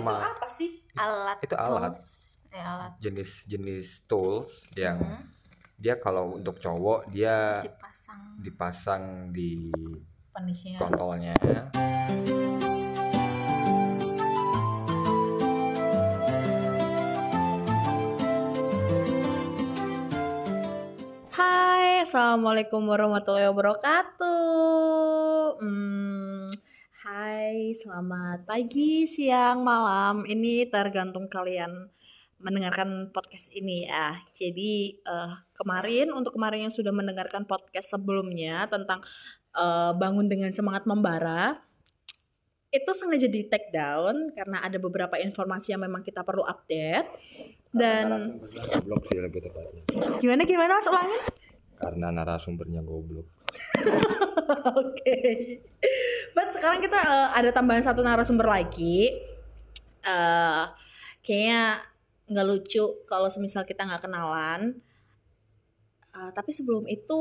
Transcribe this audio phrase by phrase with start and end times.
[0.00, 0.80] Ma- apa sih?
[0.94, 1.94] alat Itu alat.
[1.94, 2.02] tools.
[2.50, 5.22] Eh, alat jenis-jenis tools yang Hmm,
[5.78, 9.70] dia kalau untuk cowok dia dipasang dipasang di
[10.34, 10.78] Penisnya.
[10.78, 11.34] kontolnya
[21.30, 24.28] Hai, assalamualaikum warahmatullahi wabarakatuh.
[25.62, 26.09] Hmm,
[27.30, 30.26] hai, selamat pagi, siang, malam.
[30.26, 31.70] Ini tergantung kalian
[32.42, 34.18] mendengarkan podcast ini ya.
[34.34, 38.98] Jadi eh, kemarin untuk kemarin yang sudah mendengarkan podcast sebelumnya tentang
[39.54, 41.62] eh, bangun dengan semangat membara,
[42.74, 47.14] itu sengaja di take down karena ada beberapa informasi yang memang kita perlu update.
[47.70, 49.86] Dan goblok sih lebih tepatnya
[50.18, 51.22] gimana gimana mas ulangin?
[51.80, 53.26] Karena narasumbernya goblok
[54.80, 55.18] Oke.
[56.34, 59.10] But sekarang kita eh, ada tambahan satu narasumber lagi.
[60.00, 60.64] eh
[61.20, 61.84] kayaknya
[62.30, 64.80] nggak lucu kalau semisal kita nggak kenalan.
[66.10, 67.20] Eh, tapi sebelum itu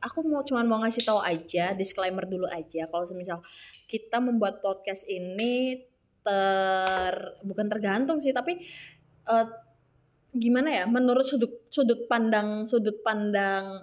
[0.00, 3.44] aku mau cuman mau ngasih tahu aja disclaimer dulu aja kalau semisal
[3.84, 5.84] kita membuat podcast ini
[6.24, 8.60] ter bukan tergantung sih tapi
[9.28, 9.46] eh,
[10.30, 13.82] gimana ya menurut sudut sudut pandang sudut pandang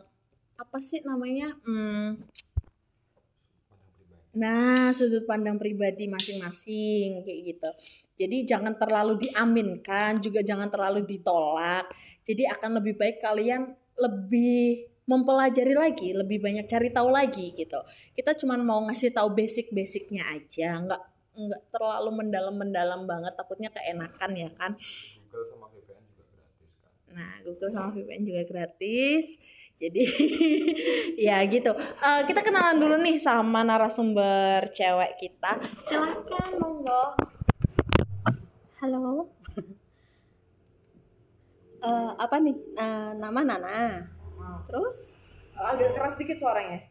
[0.57, 2.17] apa sih namanya Hmm,
[4.33, 7.69] nah sudut pandang pribadi masing-masing kayak gitu.
[8.17, 11.85] Jadi jangan terlalu diaminkan juga jangan terlalu ditolak.
[12.25, 17.77] Jadi akan lebih baik kalian lebih mempelajari lagi lebih banyak cari tahu lagi gitu.
[18.17, 21.01] Kita cuman mau ngasih tahu basic-basicnya aja nggak
[21.37, 24.73] nggak terlalu mendalam-mendalam banget takutnya keenakan ya kan
[25.29, 25.93] VPN juga
[26.41, 26.73] gratis
[27.05, 29.41] kan Nah, Google sama VPN juga gratis.
[29.75, 30.05] Jadi
[31.27, 31.69] ya gitu.
[31.75, 35.57] Eh, kita kenalan dulu nih sama narasumber cewek kita.
[35.81, 37.17] Silahkan monggo.
[38.77, 39.25] halo
[41.77, 44.01] Eh, apa nih Eh, nama Nana
[44.65, 45.13] terus
[45.53, 46.81] Agak keras dikit suaranya.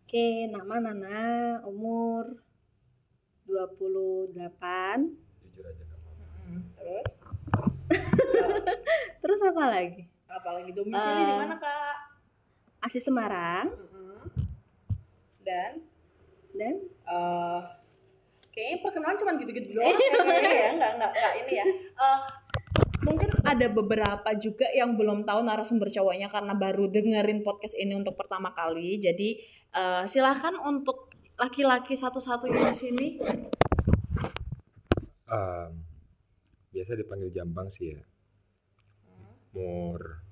[0.00, 1.22] oke nama Nana
[1.66, 2.38] umur
[3.44, 4.34] 28
[5.44, 5.84] jujur aja
[6.78, 7.08] Terus
[9.22, 10.02] terus apa lagi?
[10.28, 11.26] Apalagi domisili Eh.
[11.28, 11.96] di mana, Kak?
[12.84, 13.72] asli Semarang.
[15.40, 15.80] Dan?
[16.52, 16.74] Dan?
[16.84, 17.60] Eh
[18.54, 19.98] kayaknya perkenalan cuma gitu-gitu doang.
[19.98, 21.64] Kayaknya ya nggak nggak nggak ini ya.
[21.74, 22.18] Eh,
[23.02, 28.14] mungkin ada beberapa juga yang belum tahu narasumber cowoknya karena baru dengerin podcast ini untuk
[28.14, 29.02] pertama kali.
[29.02, 29.42] Jadi
[29.74, 33.06] eh, silahkan untuk laki-laki satu-satunya di sini
[36.74, 38.02] biasa dipanggil jambang sih ya.
[39.54, 40.24] Umur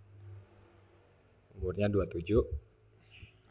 [1.62, 2.42] umurnya 27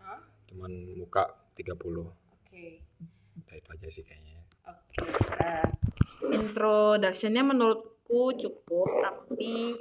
[0.03, 0.19] Hah?
[0.52, 1.72] cuman muka 30
[2.12, 2.66] oke.
[3.47, 4.44] Nah itu aja sih kayaknya.
[4.68, 5.00] Oke,
[5.40, 5.69] eh,
[6.35, 9.79] introductionnya menurutku cukup, tapi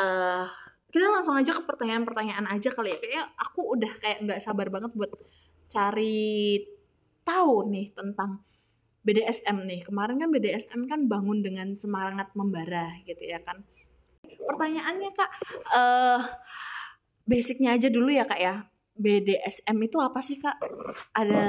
[0.00, 0.46] eh
[0.88, 2.98] kita langsung aja ke pertanyaan-pertanyaan aja kali ya.
[2.98, 5.12] Kayaknya aku udah kayak nggak sabar banget buat
[5.68, 6.62] cari
[7.26, 8.40] tahu nih tentang
[9.06, 9.80] BDSM nih.
[9.86, 13.62] Kemarin kan BDSM kan bangun dengan semangat membara gitu ya kan.
[14.26, 15.30] Pertanyaannya kak,
[15.70, 16.20] eh
[17.22, 18.66] basicnya aja dulu ya kak ya.
[18.98, 20.58] BDSM itu apa sih kak?
[21.14, 21.44] Ada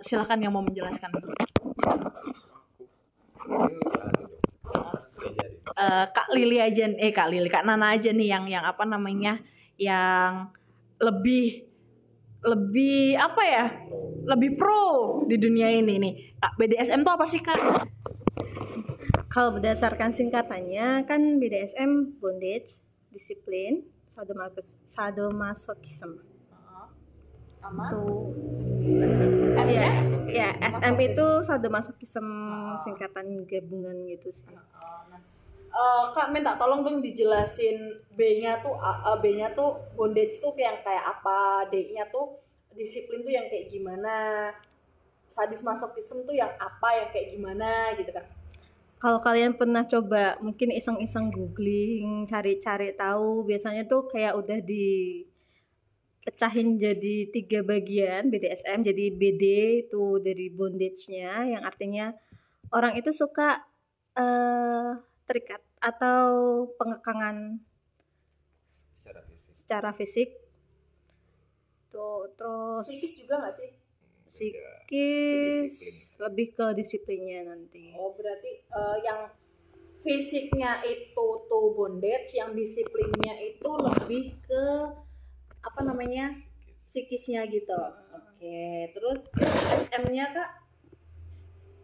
[0.00, 1.12] silakan yang mau menjelaskan.
[5.76, 9.40] eh, Kak Lili aja eh Kak Lili Kak Nana aja nih yang yang apa namanya
[9.80, 10.52] yang
[11.00, 11.71] lebih
[12.42, 13.66] lebih apa ya
[14.26, 16.14] lebih pro di dunia ini nih.
[16.38, 17.60] Kak BDSM tuh apa sih Kak?
[19.32, 23.80] kalau berdasarkan singkatannya kan BDSM bondage disiplin
[24.12, 26.20] sadomas sadomasochism
[27.62, 28.34] tuh
[29.64, 29.88] ya
[30.28, 32.26] ya SM itu sadomasochism
[32.84, 34.52] singkatan gabungan gitu sih
[35.72, 41.00] Eh, Kak minta tolong dong dijelasin B-nya tuh A- B-nya tuh bondage tuh yang kayak
[41.16, 42.36] apa, D-nya tuh
[42.76, 44.16] disiplin tuh yang kayak gimana,
[45.24, 48.24] sadis masochism tuh yang apa, yang kayak gimana gitu kan.
[49.02, 55.26] kalau kalian pernah coba mungkin iseng-iseng googling cari-cari tahu biasanya tuh kayak udah di
[56.22, 59.44] pecahin jadi tiga bagian BDSM jadi BD
[59.82, 62.14] itu dari bondage-nya yang artinya
[62.70, 63.66] orang itu suka
[64.14, 64.90] eh
[65.24, 67.58] terikat atau pengekangan
[68.72, 69.52] secara fisik.
[69.54, 70.30] secara fisik.
[71.92, 73.70] Tuh terus Psikis juga nggak sih?
[74.32, 77.92] psikis lebih ke disiplinnya nanti.
[77.92, 79.28] Oh berarti eh, yang
[80.00, 84.64] fisiknya itu tuh bondage, yang disiplinnya itu lebih ke
[85.62, 86.32] apa namanya
[86.82, 87.76] psikisnya gitu.
[88.16, 89.28] Oke, terus
[89.68, 90.61] SM-nya kak?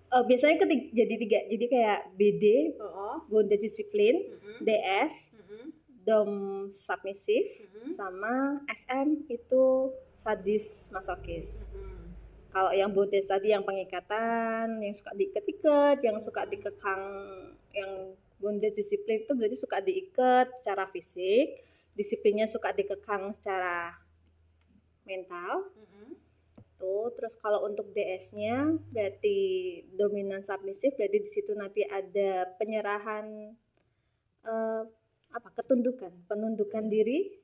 [0.08, 2.44] Eh, biasanya ketig- jadi tiga jadi kayak BD
[2.80, 5.64] Oh, bonded disiplin mm-mm, DS mm-mm,
[6.00, 6.30] dom
[6.72, 11.68] submissive mm-mm, sama SM itu sadis masokis.
[11.68, 12.16] Mm-mm.
[12.48, 17.02] kalau yang bondage tadi yang pengikatan yang suka diikat-ikat yang suka dikekang
[17.76, 21.60] yang bondage disiplin itu berarti suka diikat secara fisik
[21.92, 23.92] disiplinnya suka dikekang secara
[25.04, 25.68] mental.
[25.76, 26.16] Mm-mm.
[26.78, 29.38] Tuh terus kalau untuk DS-nya berarti
[29.98, 33.52] dominan submisif berarti di situ nanti ada penyerahan
[34.46, 34.82] eh,
[35.34, 37.36] apa ketundukan penundukan diri.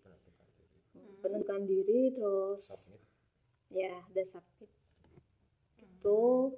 [1.21, 2.13] penundukan diri.
[2.13, 2.93] Terus
[3.73, 4.69] ya ada submit.
[5.81, 6.53] Itu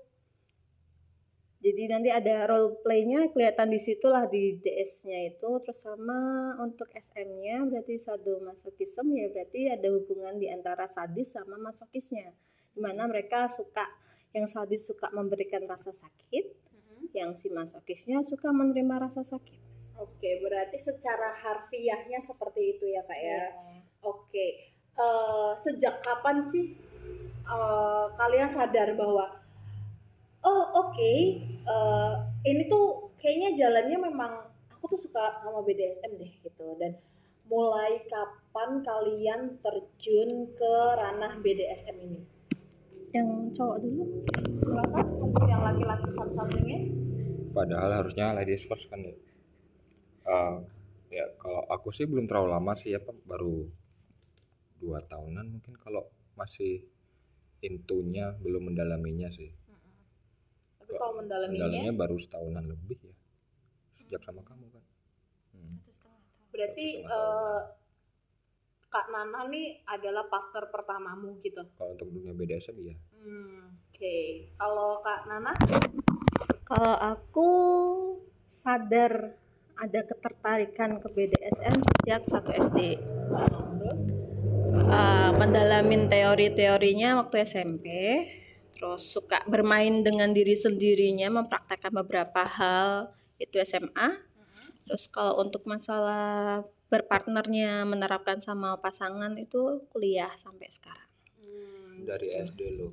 [1.63, 5.51] jadi nanti ada role play-nya kelihatan di situlah di DS-nya itu.
[5.63, 12.35] Terus sama untuk SM-nya berarti sadomasochism ya berarti ada hubungan di antara sadis sama masokisnya
[12.77, 13.89] di mana mereka suka
[14.37, 17.09] yang sadis suka memberikan rasa sakit Mm-mm.
[17.17, 19.65] yang si masokisnya suka menerima rasa sakit
[19.97, 23.49] Oke, berarti secara harfiahnya seperti itu ya kak ya.
[23.49, 23.81] Iya.
[24.05, 26.73] Oke, Eh, sejak kapan sih
[27.45, 29.29] eh, kalian sadar bahwa
[30.41, 31.13] oh oke
[31.69, 32.13] eh,
[32.49, 34.33] ini tuh kayaknya jalannya memang
[34.73, 36.97] aku tuh suka sama BDSM deh gitu dan
[37.45, 42.25] mulai kapan kalian terjun ke ranah BDSM ini?
[43.15, 44.05] Yang cowok dulu
[44.59, 46.79] Silakan untuk yang laki-laki satu-satunya.
[47.53, 49.15] Padahal harusnya ladies first kan ya.
[50.27, 50.55] Eh,
[51.15, 53.65] ya kalau aku sih belum terlalu lama sih ya baru
[54.77, 56.05] dua tahunan mungkin kalau
[56.37, 56.85] masih
[57.65, 59.49] intunya belum mendalaminya sih.
[60.83, 63.17] Tapi kalau mendalaminya, Mendalaminya baru setahunan lebih ya.
[64.03, 64.85] Sejak sama kamu kan.
[65.57, 65.79] Hmm.
[66.53, 67.61] berarti eh,
[68.87, 71.63] Kak Nana nih adalah partner pertamamu gitu.
[71.77, 72.97] Kalau untuk dunia BDSM ya.
[73.21, 75.53] Hmm, Oke, kalau Kak Nana,
[76.67, 77.51] Kalau aku
[78.51, 79.39] sadar
[79.79, 82.99] ada ketertarikan ke BDSM sejak satu SD.
[83.79, 84.03] terus
[84.77, 87.87] Eh, mendalamin teori-teorinya waktu SMP.
[88.77, 93.11] Terus suka bermain dengan diri sendirinya, mempraktekkan beberapa hal
[93.41, 94.21] itu SMA.
[94.85, 101.11] Terus kalau untuk masalah berpartnernya menerapkan sama pasangan itu kuliah sampai sekarang.
[101.39, 102.89] hmm, Dari SD lo.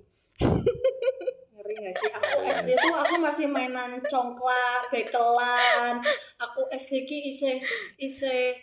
[1.54, 2.10] ngeri gak sih?
[2.10, 6.01] Aku SD tuh aku masih mainan congklak, bekelan.
[6.42, 7.62] Aku SD ki ise
[8.01, 8.57] ise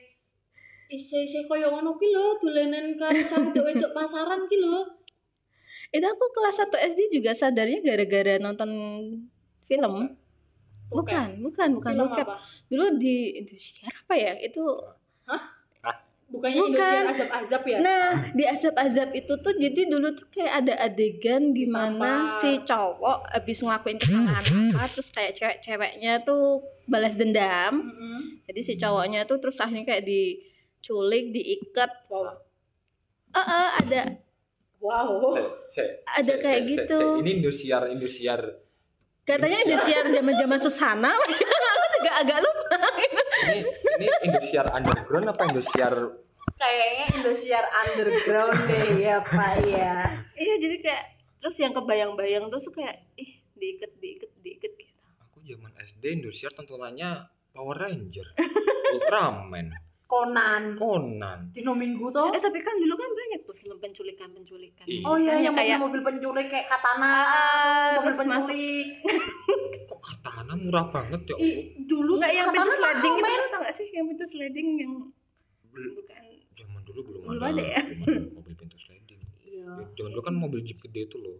[0.90, 3.14] ise ise koyo ngono ki lho, dolanan kan
[3.54, 4.82] wedok pasaran ki lho.
[5.90, 8.70] Itu aku kelas 1 SD juga sadarnya gara-gara nonton
[9.66, 10.18] film.
[10.90, 12.26] Bukan, bukan, bukan Film bokep.
[12.26, 12.36] apa?
[12.66, 14.34] Dulu di Indosiar apa ya?
[14.42, 14.66] Itu
[16.40, 16.72] Bukannya Bukan.
[16.72, 17.78] Indosiar azab-azab ya?
[17.84, 23.28] Nah, di azab-azab itu tuh jadi dulu tuh kayak ada adegan di mana si cowok
[23.28, 27.84] habis ngelakuin kesalahan apa terus kayak cewek-ceweknya tuh balas dendam.
[27.84, 28.40] Mm-mm.
[28.48, 32.08] Jadi si cowoknya tuh terus akhirnya kayak diculik, diikat.
[32.08, 32.40] Wow.
[33.30, 34.00] Eh, eh, ada
[34.80, 35.36] Wow.
[36.08, 37.20] ada kayak gitu.
[37.20, 38.40] ini Indosiar Indosiar
[39.30, 41.12] Katanya Indosiar zaman-zaman Susana.
[41.70, 42.76] Aku juga agak lupa.
[43.46, 43.60] ini
[44.00, 45.94] ini Indosiar underground apa Indosiar
[46.54, 49.94] Kayaknya Indosiar underground deh ya Pak ya.
[50.32, 51.04] Iya, jadi kayak
[51.36, 54.92] terus yang kebayang-bayang tuh tuh kayak ih diikat diikat diikat gitu.
[55.18, 58.26] aku zaman SD Indosiar tontonannya Power Ranger
[58.94, 59.72] Ultraman
[60.04, 60.74] Conan.
[60.74, 62.28] Conan Dino Minggu tuh.
[62.30, 64.82] Eh tapi kan dulu kan banyak tuh film penculikan-penculikan.
[64.84, 65.04] Iya.
[65.04, 68.86] Oh iya, yang kayak mobil-mobil penculik kayak Katana, Ah, mobil terus masuk penculik.
[69.88, 73.74] kok katana murah banget ya Ih, dulu Enggak yang pintu Katana sliding itu tau gak
[73.74, 74.92] sih yang pintu sliding yang
[75.70, 76.22] Bel- bukan
[76.90, 77.80] dulu belum, Belum ada, ada ya?
[77.80, 79.64] belum ada mobil pintu sliding Iya.
[79.72, 81.36] Ya, zaman dulu kan mobil jeep gede itu loh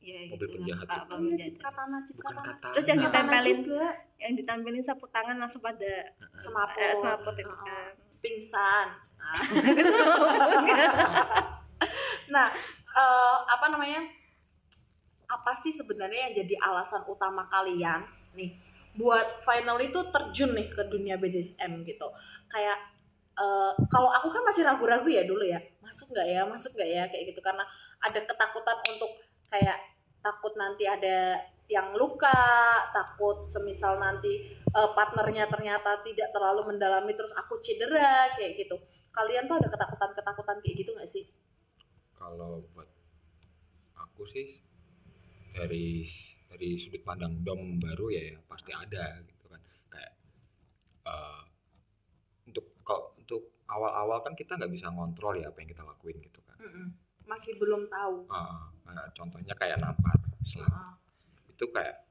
[0.00, 1.14] ya Mobil gitu penjahat lah, itu.
[1.22, 1.34] iya.
[1.42, 2.50] Cip Katana, Cip bukan Katana.
[2.50, 3.86] katana Terus yang ditempelin juga.
[4.18, 5.92] yang ditampilin sapu tangan langsung pada
[6.34, 6.78] Semaput.
[6.78, 7.90] eh, semaput itu kan.
[8.18, 8.86] Pingsan.
[9.14, 9.40] Nah.
[12.30, 12.46] nah,
[12.90, 14.00] eh, apa namanya?
[15.26, 18.02] Apa sih sebenarnya yang jadi alasan utama kalian
[18.32, 18.54] nih
[18.92, 22.06] buat final itu terjun nih ke dunia BDSM gitu?
[22.46, 22.76] Kayak
[23.40, 27.04] eh, kalau aku kan masih ragu-ragu ya dulu ya, masuk nggak ya, masuk nggak ya
[27.08, 27.64] kayak gitu karena
[28.04, 29.10] ada ketakutan untuk
[29.48, 29.78] kayak
[30.20, 32.36] takut nanti ada yang luka,
[32.92, 38.76] takut semisal nanti eh, partnernya ternyata tidak terlalu mendalami terus aku cedera kayak gitu.
[39.10, 41.24] Kalian tuh ada ketakutan-ketakutan kayak gitu nggak sih?
[42.20, 42.84] kalau buat
[43.96, 44.60] aku sih
[45.56, 46.04] dari
[46.52, 50.12] dari sudut pandang dom baru ya, ya pasti ada gitu kan kayak
[51.08, 51.42] eh,
[52.44, 56.42] untuk kalau untuk awal-awal kan kita nggak bisa ngontrol ya apa yang kita lakuin gitu
[56.42, 56.58] kan.
[57.22, 58.26] Masih belum tahu.
[58.26, 60.98] Ah, ah, contohnya kayak nampar slap Ah,
[61.46, 62.02] itu kayak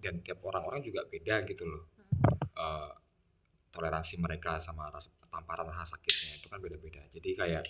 [0.00, 1.84] dan tiap orang-orang juga beda gitu loh.
[2.56, 2.92] Eh,
[3.68, 7.04] toleransi mereka sama rasa tamparan rasa sakitnya itu kan beda-beda.
[7.12, 7.64] Jadi kayak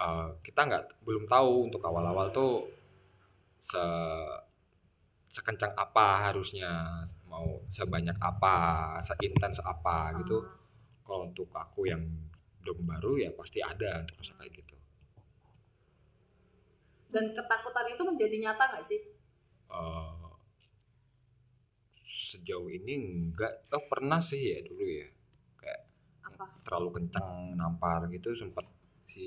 [0.00, 2.64] eh, kita nggak belum tahu untuk awal-awal tuh
[3.60, 3.84] se
[5.28, 8.56] sekencang apa harusnya mau sebanyak apa
[9.04, 10.40] seintens apa gitu.
[10.40, 10.67] Ah.
[11.08, 12.02] Kalau untuk aku yang
[12.64, 14.76] dom baru ya pasti ada untuk rasa kayak gitu
[17.12, 19.00] Dan ketakutan itu menjadi nyata nggak sih?
[19.70, 20.28] Eh,
[22.28, 25.08] sejauh ini enggak oh pernah sih ya dulu ya
[25.60, 25.80] kayak
[26.28, 26.44] Apa?
[26.64, 28.66] terlalu kencang nampar gitu sempat
[29.12, 29.26] si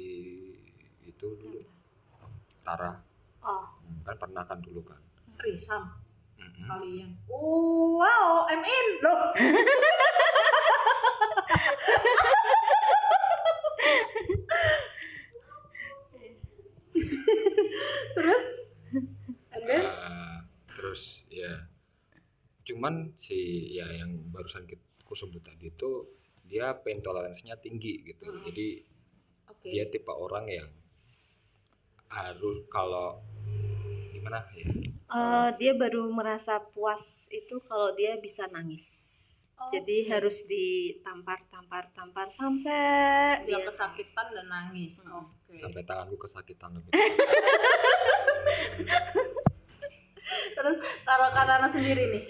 [1.12, 1.60] itu dulu
[2.68, 2.92] Rara
[3.44, 5.02] Oh, Hmm, kan pernah kan dulu kan
[5.42, 5.84] Risam
[6.38, 6.66] Mm-mm.
[6.70, 7.10] kalian.
[7.30, 9.34] Wow, I'm in loh.
[18.16, 18.44] Terus?
[19.52, 19.82] And then?
[19.84, 20.38] Eh,
[20.72, 21.68] terus ya
[22.62, 25.90] cuman si ya yang barusan kita- aku sebut tadi itu
[26.42, 28.42] dia pain toleransinya tinggi gitu Hmm.
[28.44, 28.68] jadi
[29.50, 29.68] Oke.
[29.68, 30.70] dia tipe orang yang
[32.08, 33.20] harus kalau
[34.12, 34.68] gimana ya
[35.12, 39.12] Eh, dia baru merasa puas itu kalau dia bisa nangis.
[39.62, 40.10] Oh, Jadi oke.
[40.10, 45.06] harus ditampar, tampar, tampar sampai dia kesakitan dan nangis.
[45.06, 45.30] Hmm.
[45.30, 45.62] Oke.
[45.62, 46.90] sampai tanganku kesakitan lebih
[50.58, 52.24] Terus kalau Kanana sendiri nih.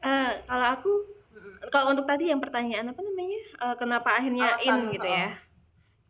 [0.00, 0.90] Eh, kalau aku
[1.68, 5.12] kalau untuk tadi yang pertanyaan apa namanya Eh, kenapa akhirnya Alasan, in gitu oh.
[5.12, 5.28] ya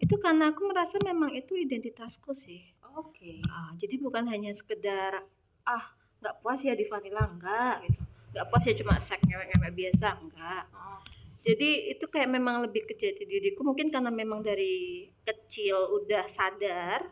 [0.01, 3.39] itu karena aku merasa memang itu identitasku sih Oke.
[3.47, 5.23] Ah, jadi bukan hanya sekedar
[5.63, 5.85] ah
[6.19, 10.65] nggak puas ya di vanilla enggak gitu nggak puas ya cuma sek ngewek-ngewek biasa enggak
[10.71, 10.99] Oh.
[11.41, 17.11] jadi itu kayak memang lebih ke jati diriku mungkin karena memang dari kecil udah sadar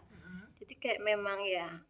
[0.58, 1.80] jadi kayak memang ya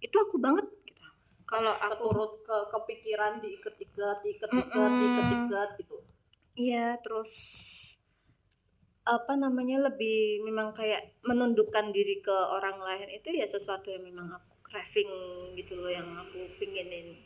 [0.00, 1.02] itu aku banget gitu
[1.50, 5.00] kalau aku Keturut ke kepikiran diikat-ikat, diikat-ikat, Mm-mm.
[5.02, 5.96] diikat-ikat gitu.
[6.54, 7.32] Iya, terus
[9.02, 14.30] apa namanya lebih memang kayak menundukkan diri ke orang lain itu ya sesuatu yang memang
[14.30, 15.10] aku craving
[15.58, 17.18] gitu loh yang aku pinginin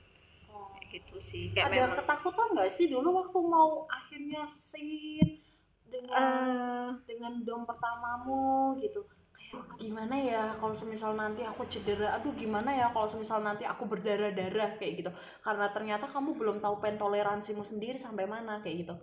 [0.94, 1.50] gitu sih.
[1.50, 5.42] Kayak Ada memang ketakutan nggak sih dulu waktu mau akhirnya scene
[5.90, 9.02] dengan eh, dengan dom pertamamu gitu?
[9.34, 12.14] Kayak gimana ya kalau semisal nanti aku cedera?
[12.14, 14.78] Aduh gimana ya kalau semisal nanti aku berdarah-darah?
[14.78, 15.10] Kayak gitu.
[15.42, 18.94] Karena ternyata kamu belum tahu pen toleransimu sendiri sampai mana kayak gitu.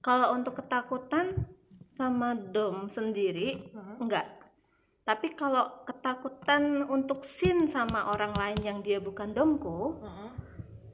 [0.00, 1.36] Kalau untuk ketakutan
[1.98, 3.98] sama dom sendiri Hmm.
[3.98, 4.38] enggak
[5.02, 9.96] tapi kalau ketakutan untuk sin sama orang lain yang dia bukan domku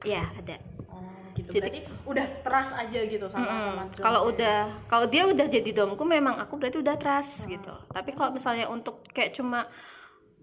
[0.05, 0.55] ya ada.
[0.87, 1.01] oh
[1.33, 1.49] gitu.
[1.51, 3.73] Jadi- berarti udah trust aja gitu sama Mm-mm.
[3.75, 7.73] sama Kalau udah kalau dia udah jadi domku memang aku berarti udah trust gitu.
[7.89, 9.67] Tapi kalau misalnya untuk kayak cuma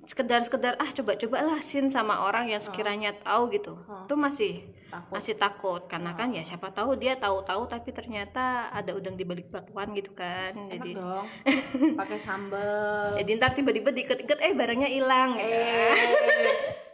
[0.03, 3.79] sekedar-sekedar ah coba-coba lah sin sama orang yang sekiranya tahu gitu.
[4.05, 5.13] Itu masih takut.
[5.15, 5.83] masih takut.
[5.87, 10.11] Karena kan ya siapa tahu dia tahu-tahu tapi ternyata ada udang di balik bakwan gitu
[10.13, 10.59] kan.
[10.59, 11.27] enak Jadi dong.
[12.03, 15.39] Pakai sambal jadi ntar tiba-tiba diikat-ikat eh barangnya hilang.
[15.39, 15.95] eh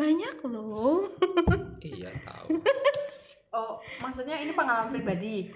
[0.00, 1.12] Banyak loh.
[1.84, 2.60] iya tahu
[3.56, 5.50] oh maksudnya ini pengalaman pribadi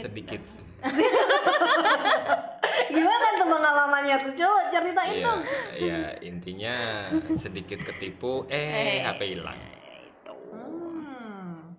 [0.00, 0.40] sedikit
[2.92, 5.40] gimana tuh pengalamannya tuh coba ceritain Iya, dong
[5.80, 6.74] ya intinya
[7.40, 9.58] sedikit ketipu eh HP hilang
[10.02, 10.34] Itu.
[10.52, 11.74] Hmm.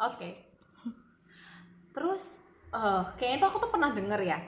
[0.00, 0.30] Oke.
[1.90, 2.40] Terus,
[2.72, 4.38] eh kayaknya tuh aku tuh pernah denger ya,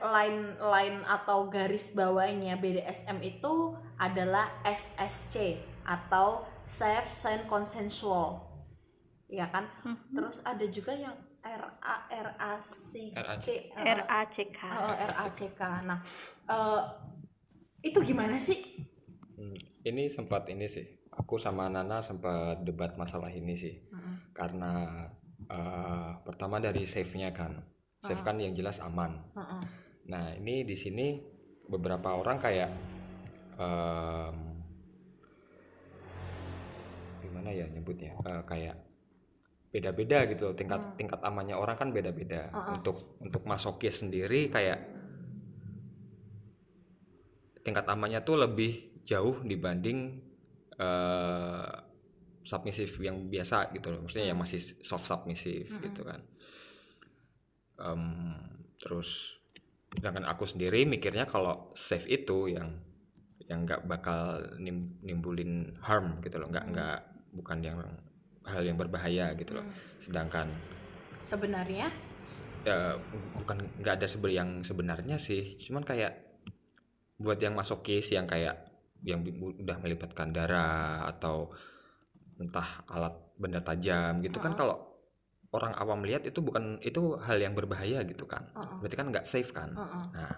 [0.00, 8.40] line line atau garis bawahnya BDSM itu adalah SSC atau safe and consensual,
[9.28, 9.68] ya kan?
[10.12, 12.72] Terus ada juga yang RA RAC
[13.12, 13.46] RAC.
[13.76, 14.60] RACK.
[14.64, 15.60] Oh, RACK.
[15.84, 16.00] Nah,
[16.48, 16.82] eh,
[17.84, 18.64] itu gimana sih?
[19.36, 23.74] Hmm, ini sempat ini sih aku sama Nana sempat debat masalah ini sih
[24.34, 25.06] karena
[25.46, 27.62] eh, pertama dari save-nya kan
[28.04, 29.16] save kan yang jelas aman.
[29.32, 29.62] Heeh.
[30.04, 31.16] nah ini di sini
[31.64, 32.70] beberapa orang kayak
[33.56, 34.36] em,
[37.24, 38.12] gimana ya nyebutnya?
[38.20, 38.76] Eh, kayak
[39.72, 40.54] beda-beda gitu loh.
[40.54, 42.52] tingkat tingkat amannya orang kan beda-beda.
[42.76, 44.84] Untuk untuk masokis sendiri kayak
[47.64, 50.20] tingkat amannya tuh lebih jauh dibanding
[50.76, 51.72] eh
[52.44, 54.04] submisif yang biasa gitu loh.
[54.04, 56.20] Maksudnya yang masih soft submisif gitu kan
[57.80, 58.34] Em,
[58.78, 59.38] terus
[59.94, 62.82] sedangkan aku sendiri mikirnya kalau safe itu yang
[63.46, 66.48] yang nggak bakal nim- nimbulin harm gitu loh.
[66.50, 66.98] Nggak nggak
[67.34, 67.78] bukan yang
[68.44, 69.66] hal yang berbahaya gitu loh.
[70.04, 70.50] Sedangkan
[71.24, 71.88] Sebenarnya?
[72.64, 72.96] Ya
[73.36, 75.56] bukan nggak ada seber yang sebenarnya sih.
[75.60, 76.20] Cuman kayak
[77.20, 78.58] buat yang masokis yang kayak
[79.04, 81.52] yang udah melibatkan darah atau
[82.40, 84.58] entah alat benda tajam gitu kan Heeh.
[84.58, 84.76] kalau
[85.54, 88.76] orang awam lihat itu bukan itu hal yang berbahaya gitu kan Heeh.
[88.82, 90.04] berarti kan nggak safe kan Heeh.
[90.10, 90.34] nah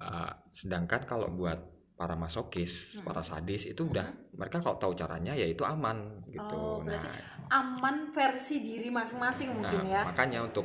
[0.00, 1.58] uh, sedangkan kalau buat
[1.96, 3.04] para masokis Mm-mm.
[3.12, 7.04] para sadis itu udah mereka kalau tahu caranya ya itu aman gitu Oh, nah
[7.52, 10.64] aman versi diri masing-masing mungkin Nah, ya makanya untuk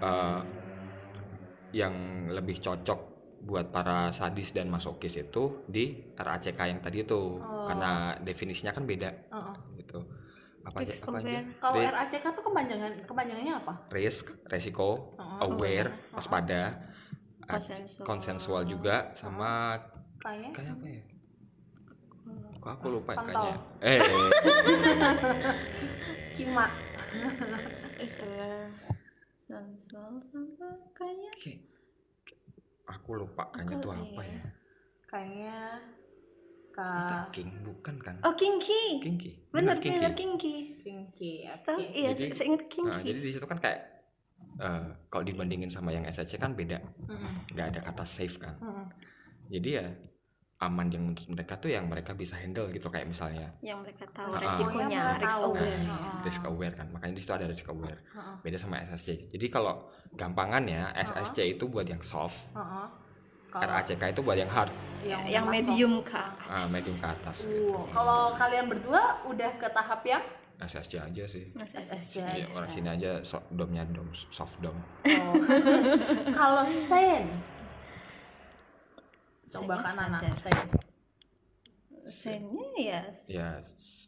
[0.00, 0.40] uh,
[1.70, 1.94] yang
[2.32, 3.00] lebih cocok
[3.40, 7.64] buat para sadis dan masokis itu di RACK yang tadi itu Oh.
[7.68, 9.54] karena definisinya kan beda Heeh.
[9.80, 10.00] gitu
[10.60, 11.40] apa aja apa aja?
[11.56, 13.72] kalau RACK tuh kepanjangan kepanjangannya apa?
[13.88, 15.38] Risk resiko Heeh.
[15.42, 16.12] aware Heeh.
[16.12, 16.62] waspada
[17.42, 18.04] uh, Konsensual.
[18.04, 19.80] konsensual juga sama
[20.18, 21.02] kayaknya kayak apa ya?
[22.60, 23.32] Kok aku lupa Kontol.
[23.32, 23.56] kayaknya.
[23.90, 24.00] Eh
[26.34, 26.66] kima.
[28.00, 28.68] Aware,
[29.40, 31.64] sensual sama kayaknya Kayak-
[32.86, 34.40] aku lupa kayaknya tuh apa ya?
[35.06, 35.56] kayaknya
[36.72, 38.14] Masa ka king bukan kan?
[38.20, 38.98] Oh kinky.
[38.98, 39.30] Kinky.
[39.50, 40.54] Bener kinky bener kinky.
[40.78, 41.32] Kinky.
[41.46, 41.86] Setahu oke.
[41.90, 43.78] iya Jadi- saya ingat Nah, jadi di situ kan kayak
[44.56, 46.76] eh, kalau dibandingin sama yang SHC kan beda,
[47.50, 48.56] nggak ada kata safe kan.
[48.58, 48.86] Mm-mm.
[49.48, 49.86] Jadi ya
[50.60, 53.48] aman yang menurut mereka tuh yang mereka bisa handle gitu kayak misalnya.
[53.60, 54.36] Yang mereka tahu Ah.
[54.38, 55.80] resikonya risk aware.
[55.80, 58.00] Nah, nah, risk aware kan, makanya di situ ada risk aware.
[58.38, 59.08] Beda sama SSC.
[59.30, 62.86] Jadi kalau gampangannya SSC itu buat yang soft, Heeh.
[63.50, 64.70] Kalau RACK itu buat yang hard,
[65.02, 65.54] yang, yang masuk.
[65.74, 67.42] medium ke ah, medium ke atas.
[67.44, 70.22] Uh, kalau kalian berdua udah ke tahap yang
[70.60, 71.50] SSC aja sih.
[71.56, 72.52] SSC Iya, aja.
[72.52, 74.76] orang sini aja so- domnya dom soft dom.
[75.08, 75.34] Oh.
[76.38, 77.26] kalau sen
[79.50, 80.54] coba kan anak sen
[82.12, 83.50] sennya ya ya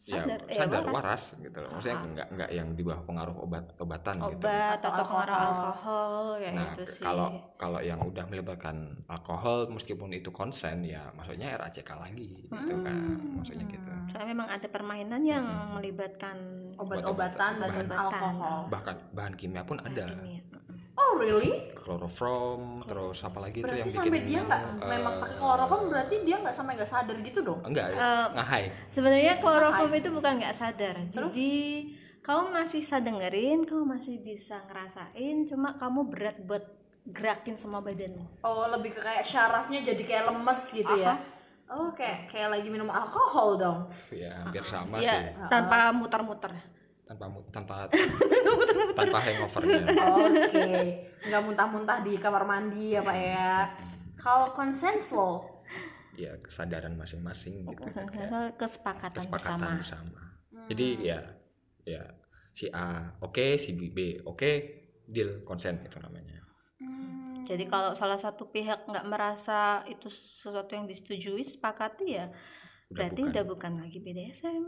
[0.02, 0.92] Sadar, ya ya, sadar waras.
[0.92, 2.06] waras gitu loh maksudnya Ah.
[2.09, 5.62] nggak nggak yang di bawah pengaruh obat obatan gitu obat Atau atau, pengaruh alkohol.
[5.62, 10.82] alkohol kayak nah gitu ke- sih kalau kalau yang udah melibatkan alkohol meskipun itu konsen
[10.85, 13.38] ya maksudnya RACK lagi gitu kan Hmm.
[13.38, 15.71] maksudnya gitu soalnya memang ada permainan yang Mm-mm.
[15.73, 16.37] melibatkan
[16.75, 17.94] obat-obatan dan Obat-obatan.
[17.97, 20.43] alkohol bahkan bahan kimia pun ada ini
[20.95, 21.73] oh really?
[21.75, 25.83] Chloroform terus apa lagi itu berarti yang sampai bikin dia nggak eh, memang pakai kloroform
[25.91, 27.61] berarti dia nggak sampai nggak sadar gitu dong?
[27.67, 30.95] Enggak Eh, ngahai sebenarnya kloroform itu bukan nggak sadar.
[31.11, 31.33] Terus?
[31.35, 31.52] jadi
[32.23, 36.65] kamu masih bisa dengerin kamu masih bisa ngerasain cuma kamu berat buat
[37.02, 38.47] gerakin semua badanmu.
[38.47, 41.19] Oh lebih ke kayak syarafnya jadi kayak lemes gitu ya?
[41.67, 43.81] Oh kayak kayak lagi minum alkohol dong?
[44.15, 45.50] Ya hampir sama ya sih.
[45.50, 46.52] tanpa muter-muter
[47.17, 47.75] tanpa tanpa
[48.99, 49.83] tanpa hangovernya
[50.17, 50.69] oke
[51.23, 53.53] nggak muntah-muntah di kamar mandi ya pak ya
[54.19, 55.53] kalau consensual
[56.13, 60.21] ya kesadaran masing-masing gitu kan kayak kesepakatan, kesepakatan bersama bersama.
[60.69, 61.21] Jadi ya
[61.89, 62.03] ya
[62.53, 64.51] si A oke, si B, oke,
[65.09, 66.45] deal konsen itu namanya.
[66.79, 67.43] Hmm.
[67.49, 72.29] Jadi kalau salah satu pihak nggak merasa itu sesuatu yang disetujui, sepakati ya,
[72.93, 73.33] Udah berarti bukan.
[73.33, 74.65] udah bukan lagi BDSM.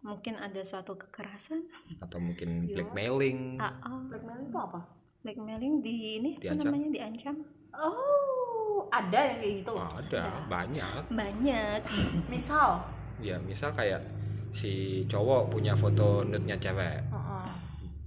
[0.00, 1.60] Mungkin ada suatu kekerasan,
[1.98, 2.80] Atau mungkin Iya.
[2.80, 3.56] blackmailing.
[3.56, 4.80] AA, blackmailing itu apa
[5.20, 6.64] blackmailing di ini apa Diancam.
[6.66, 7.36] namanya diancam.
[7.76, 11.02] oh ada yang kayak gitu Ada banyak.
[11.12, 11.80] Banyak.
[12.32, 12.80] misal
[13.18, 14.00] Ya misal kayak
[14.50, 14.72] si
[15.04, 17.48] cowok punya foto nude-nya cewek, Heeh.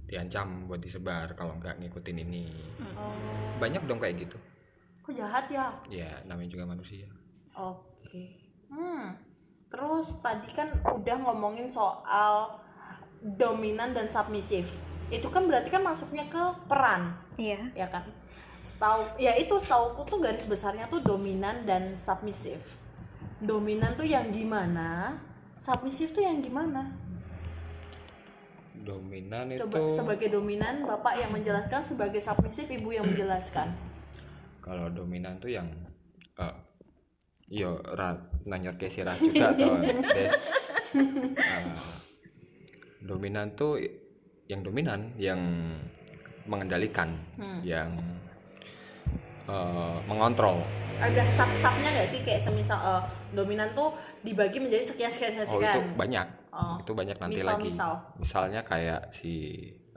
[0.04, 2.50] diancam buat disebar kalau nggak ngikutin ini.
[2.92, 3.14] oh
[3.56, 4.34] Banyak dong kayak gitu.
[5.00, 7.06] kok jahat ya Ya namanya juga manusia.
[7.54, 8.34] Oke.
[8.66, 9.14] Hmm.
[9.74, 12.62] Terus tadi kan udah ngomongin soal
[13.18, 14.70] dominan dan submisif.
[15.10, 16.38] Itu kan berarti kan masuknya ke
[16.70, 17.74] peran, Iya.
[17.74, 18.06] ya kan?
[18.62, 22.62] Setahu ya itu setauku tuh garis besarnya tuh dominan dan submisif.
[23.42, 25.18] Dominan tuh yang gimana?
[25.58, 26.94] Submisif tuh yang gimana?
[28.84, 33.74] Dominan Coba itu sebagai dominan Bapak yang menjelaskan, sebagai submisif Ibu yang menjelaskan.
[34.64, 35.68] kalau dominan tuh yang
[36.40, 36.54] eh
[37.54, 38.10] yo ra
[38.42, 39.78] nanyor ke si Ra juga tuh
[40.10, 40.34] Des.
[40.90, 41.66] Eh,
[43.00, 43.78] dominan tuh
[44.44, 45.38] yang dominan yang
[46.44, 47.62] mengendalikan Hmm.
[47.62, 47.94] yang
[49.44, 50.60] eh, mengontrol
[50.94, 55.48] Ada sub-subnya nggak sih kayak semisal eh, dominan tuh dibagi menjadi sekian sekian sekian.
[55.48, 56.78] oh itu banyak Oh.
[56.78, 57.92] itu banyak nanti Misal, lagi misal.
[58.14, 59.34] misalnya kayak si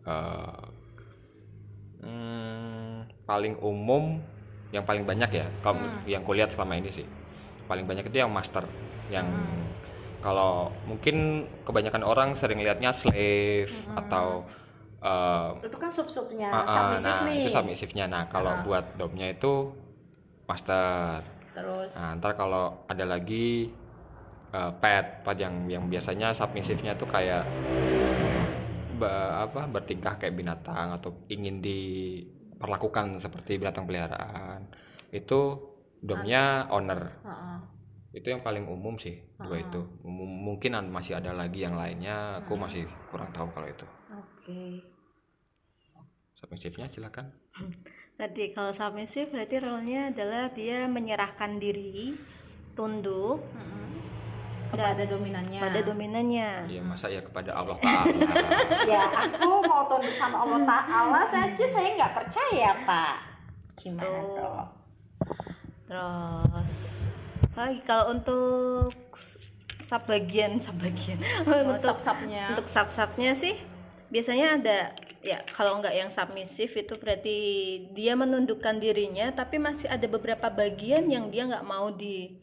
[0.04, 0.62] eh,
[2.00, 4.18] hmm, paling umum
[4.70, 6.02] yang paling banyak ya kalau Hmm.
[6.06, 7.06] yang kulihat selama ini sih
[7.68, 8.64] paling banyak itu yang master
[9.08, 9.64] yang Hmm.
[10.18, 11.16] kalau mungkin
[11.62, 14.00] kebanyakan orang sering lihatnya slave Hmm.
[14.00, 14.28] atau
[14.98, 18.64] eh, itu kan sub-subnya submisif nah nih itu submisifnya nah kalau Ah.
[18.64, 19.72] buat domnya itu
[20.44, 21.22] master
[21.54, 23.70] terus Nah, ntar kalau ada lagi
[24.48, 27.44] uh, pet, pet yang yang biasanya submisifnya tuh kayak
[28.96, 34.66] ba- apa bertingkah kayak binatang atau ingin diperlakukan seperti binatang peliharaan.
[35.10, 35.62] Itu
[36.00, 37.02] domnya owner.
[37.22, 37.58] Heeh.
[38.14, 42.58] itu yang paling umum sih dua itu M- mungkin masih ada lagi yang lainnya aku
[42.58, 44.82] masih kurang tahu kalau itu Oke.
[46.34, 47.30] submissifnya silakan
[48.18, 52.18] Nanti kalau submissive berarti role-nya adalah dia menyerahkan diri,
[52.74, 53.46] tunduk
[54.68, 55.62] Kepada dominannya.
[55.62, 56.50] pada dominannya.
[56.66, 58.10] Iya masa ya kepada Allah Taala
[58.90, 63.16] ya aku mau tunduk sama Allah Taala saja saya nggak percaya pak
[63.78, 64.34] gimana Tuh.
[64.34, 64.66] dong
[65.88, 66.76] Terus
[67.58, 68.94] lagi kalau untuk
[69.82, 72.54] sub bagian sub bagian untuk untuk sub-subnya.
[72.54, 73.56] untuk sub subnya sih
[74.12, 74.78] biasanya ada
[75.24, 77.38] ya kalau nggak yang submissive itu berarti
[77.96, 82.36] dia menundukkan dirinya tapi masih ada beberapa bagian yang dia nggak mau di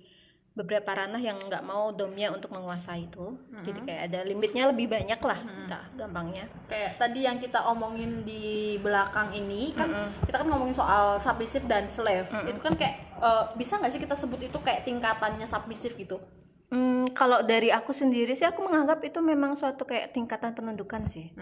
[0.55, 3.35] beberapa ranah yang nggak mau domnya untuk menguasai itu.
[3.67, 6.47] Jadi kayak ada limitnya lebih banyak lah nah, gampangnya.
[6.71, 11.91] Kayak tadi yang kita omongin di belakang ini kan kita kan ngomongin soal submissive dan
[11.91, 12.31] slave.
[12.47, 16.23] Itu kan kayak eh, bisa nggak sih kita sebut itu kayak tingkatannya submissive gitu?
[16.71, 21.35] Hmm, kalau dari aku sendiri sih aku menganggap itu memang suatu kayak tingkatan penundukan sih.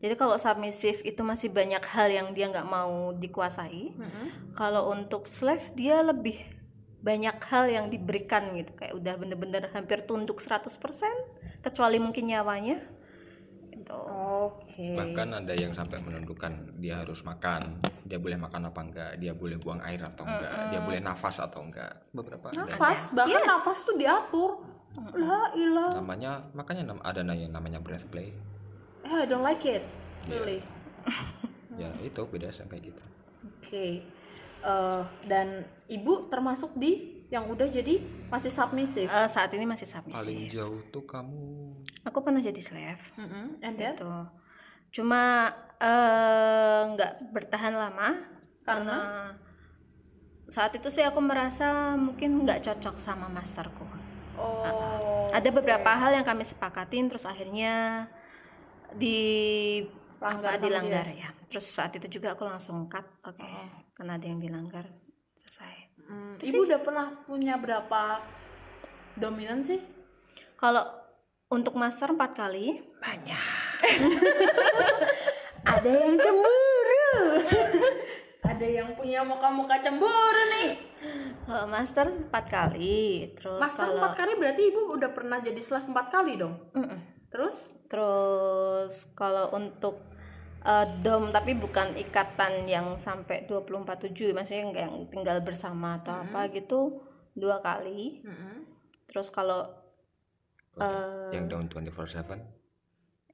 [0.00, 3.92] Jadi kalau submissive itu masih banyak hal yang dia nggak mau dikuasai.
[4.56, 6.55] Kalau untuk slave dia lebih
[7.06, 8.74] banyak hal yang diberikan gitu.
[8.74, 10.66] Kayak udah bener-bener hampir tunduk 100%
[11.62, 12.82] kecuali mungkin nyawanya.
[13.70, 13.94] Gitu.
[13.94, 14.98] oke.
[14.98, 19.58] Bahkan ada yang sampai menundukkan dia harus makan dia boleh makan apa enggak dia boleh
[19.58, 21.94] buang air atau enggak dia boleh nafas atau enggak.
[22.10, 22.66] Beberapa ada.
[22.66, 24.58] nafas bahkan nafas tuh diatur.
[25.14, 26.02] Lah ilah.
[26.02, 28.34] Namanya makanya ada yang namanya breath play.
[29.06, 29.86] Eh I don't like it.
[30.26, 30.42] Iya.
[30.42, 30.60] really?
[31.76, 33.02] Ya itu beda sama kayak gitu.
[33.60, 33.86] Oke.
[34.66, 39.06] Eh, dan ibu termasuk di yang udah jadi masih submissive.
[39.06, 40.50] Eh, saat ini masih paling submissive.
[40.50, 41.74] jauh tuh kamu
[42.06, 43.02] Aku pernah jadi slave.
[43.14, 43.62] Mm-mm.
[43.62, 43.94] And then?
[43.94, 44.10] gitu.
[44.90, 48.18] Cuma eh, nggak bertahan lama
[48.66, 48.98] karena
[50.50, 53.86] saat itu sih aku merasa mungkin nggak cocok sama masterku.
[54.34, 55.30] Oh.
[55.30, 58.06] Ada beberapa hal yang kami sepakatin terus akhirnya
[58.98, 59.18] di
[60.18, 61.30] Langgar dilanggar ya.
[61.46, 64.84] Terus saat itu juga aku langsung cut, oke, karena ada yang dilanggar
[65.40, 65.76] selesai.
[66.04, 68.20] Hmm, ibu udah pernah punya berapa
[69.16, 69.80] dominan sih?
[70.60, 70.84] Kalau
[71.48, 72.76] untuk master empat kali
[75.66, 77.16] Ada yang cemburu.
[78.52, 80.70] Ada yang punya muka-muka cemburu nih.
[81.46, 85.86] kalau master empat kali, terus Master kalau empat kali berarti ibu udah pernah jadi slave
[85.86, 86.58] empat kali dong.
[86.74, 86.98] Mm-mm.
[87.30, 87.70] Terus?
[87.86, 90.02] Terus kalau untuk
[90.66, 97.00] eh, dom tapi bukan ikatan yang sampai 24/7, maksudnya yang tinggal bersama atau apa gitu
[97.32, 98.20] dua kali.
[99.06, 99.70] Terus kalau
[100.76, 102.36] Oh, yang down 24/7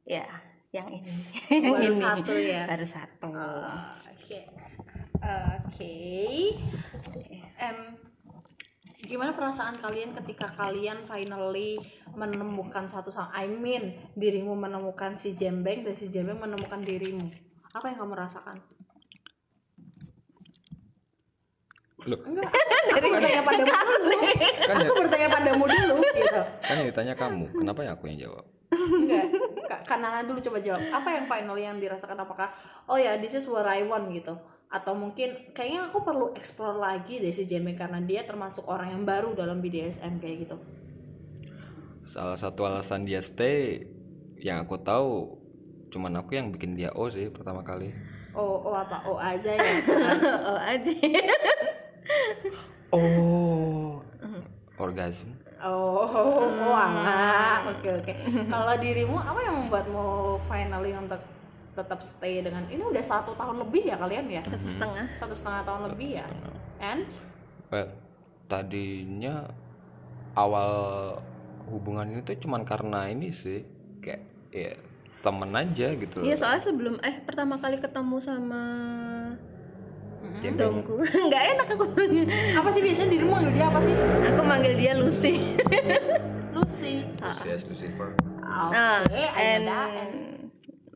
[0.06, 0.22] ya
[0.70, 1.26] yang ini
[1.66, 1.98] Baru Ini.
[1.98, 2.62] satu ya.
[2.70, 3.30] baru satu.
[4.14, 4.40] Oke.
[5.18, 5.98] Oke.
[7.58, 7.78] Em,
[9.02, 11.76] gimana perasaan kalian ketika kalian finally
[12.12, 13.84] menemukan satu sama I mean
[14.14, 17.26] dirimu menemukan si Jembeng dan si Jembeng menemukan dirimu.
[17.72, 18.56] Apa yang kamu rasakan?
[22.02, 22.18] Loh.
[22.20, 22.50] Enggak.
[22.92, 24.16] Aku bertanya padamu dulu.
[24.58, 26.42] kan ya, Aku bertanya padamu dulu gitu.
[26.60, 29.24] kan yang ditanya kamu kenapa ya aku yang jawab Enggak.
[29.70, 30.82] Ka- Kanana dulu coba jawab.
[30.90, 32.50] Apa yang finally yang dirasakan apakah
[32.86, 34.34] oh ya this is what I want gitu
[34.72, 39.04] atau mungkin kayaknya aku perlu explore lagi deh si Jembeng karena dia termasuk orang yang
[39.04, 40.56] baru dalam BDSM kayak gitu.
[42.08, 43.84] salah satu alasan dia stay
[44.40, 45.38] yang aku tahu
[45.92, 47.92] cuman aku yang bikin dia O sih pertama kali
[48.32, 49.04] Oh, oh apa?
[49.04, 49.72] Oh aja ya.
[50.48, 50.92] oh aja.
[52.96, 54.00] oh
[54.80, 57.62] orgasm Oh, oh, oh alah.
[57.70, 58.12] Oke, oke.
[58.50, 61.22] Kalau dirimu apa yang membuatmu finally untuk
[61.72, 64.42] tetap stay dengan ini udah satu tahun lebih ya kalian ya?
[64.44, 65.06] Satu setengah.
[65.16, 66.26] Satu setengah tahun lebih ya?
[66.82, 67.08] And
[67.72, 67.88] Well,
[68.52, 69.48] tadinya
[70.36, 70.72] awal
[71.72, 73.64] hubungan ini tuh cuman karena ini sih
[74.04, 74.20] kayak
[74.52, 74.76] ya
[75.22, 78.62] temen aja gitu loh Iya soalnya sebelum eh pertama kali ketemu sama
[80.58, 80.96] domku
[81.28, 82.24] nggak enak aku manggil.
[82.56, 83.94] apa sih biasanya dirimu manggil dia apa sih?
[84.26, 85.32] aku manggil dia Lucy.
[86.56, 86.94] Lucy.
[87.20, 88.10] Lucius Lucifer
[88.42, 89.00] Oke, Nah,
[89.38, 90.31] and, and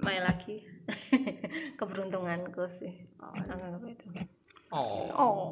[0.06, 0.62] my lucky
[1.78, 2.94] keberuntunganku sih.
[3.18, 4.06] Anggap itu.
[4.70, 5.42] oh Oh.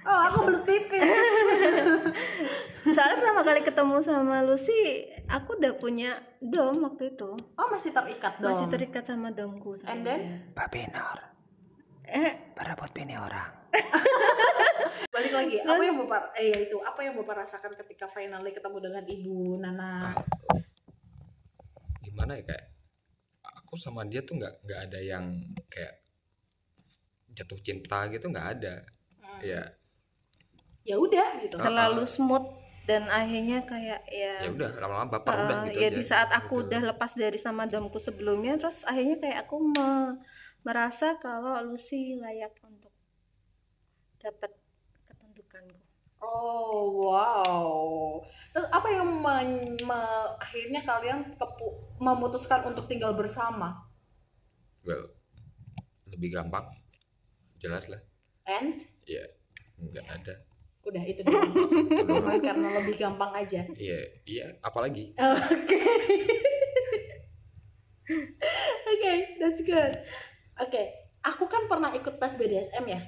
[0.00, 1.04] Oh, aku belut pipis.
[2.96, 7.36] Soalnya pertama kali ketemu sama Lucy, aku udah punya dom waktu itu.
[7.36, 8.48] Oh, masih terikat dong.
[8.48, 9.76] Masih terikat sama domku.
[9.84, 10.48] And then?
[10.56, 11.20] Babinor
[12.10, 13.54] Eh, berabot bini orang
[15.14, 18.78] Balik lagi, apa yang Bapak eh ya itu, apa yang Bapak rasakan ketika finally ketemu
[18.82, 20.10] dengan Ibu Nana?
[22.02, 22.64] gimana ya kayak
[23.70, 25.24] aku sama dia tuh nggak nggak ada yang
[25.70, 26.02] kayak
[27.30, 28.82] jatuh cinta gitu nggak ada
[29.40, 29.62] ya
[30.82, 31.54] Ya udah gitu.
[31.54, 32.58] terlalu smooth.
[32.88, 35.94] dan akhirnya kayak ya ya udah lama-lama baper udah eh, gitu ya aja.
[35.94, 36.66] di saat aku Gitu.
[36.66, 40.18] udah lepas dari sama domku sebelumnya terus akhirnya kayak aku me-
[40.66, 42.90] merasa kalau Lucy layak untuk
[44.18, 44.50] dapat
[45.06, 45.78] ketundukanku
[46.20, 48.20] Oh wow.
[48.50, 53.88] Terus apa yang men- me- akhirnya kalian kepu- memutuskan untuk tinggal bersama?
[54.80, 55.12] well
[56.08, 56.64] lebih gampang
[57.56, 58.00] jelas lah
[58.48, 59.20] And ya
[59.76, 60.34] nggak ada
[60.80, 61.52] udah itu doang.
[61.52, 62.24] Doang.
[62.24, 63.60] Cuman karena lebih gampang aja.
[63.76, 65.84] iya iya apalagi Oke.
[68.90, 69.92] Oke, that's good.
[70.58, 70.82] Oke,
[71.22, 73.00] aku kan pernah ikut tes BDSM ya,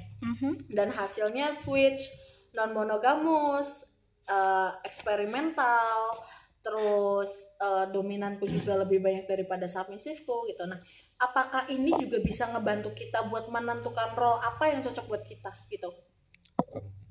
[0.70, 2.06] dan hasilnya switch,
[2.52, 3.88] non monogamus,
[4.28, 6.20] eh, eksperimental,
[6.62, 10.62] terus eh, dominanku juga lebih banyak daripada submisifku gitu.
[10.68, 10.78] Nah,
[11.18, 15.90] apakah ini juga bisa ngebantu kita buat menentukan role apa yang cocok buat kita gitu?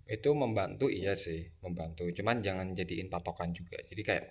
[0.08, 4.25] Itu membantu iya sih membantu cuman jangan jadiin patokan juga jadi kayak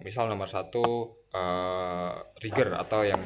[0.00, 3.20] misal nomor satu eh, rigger atau yang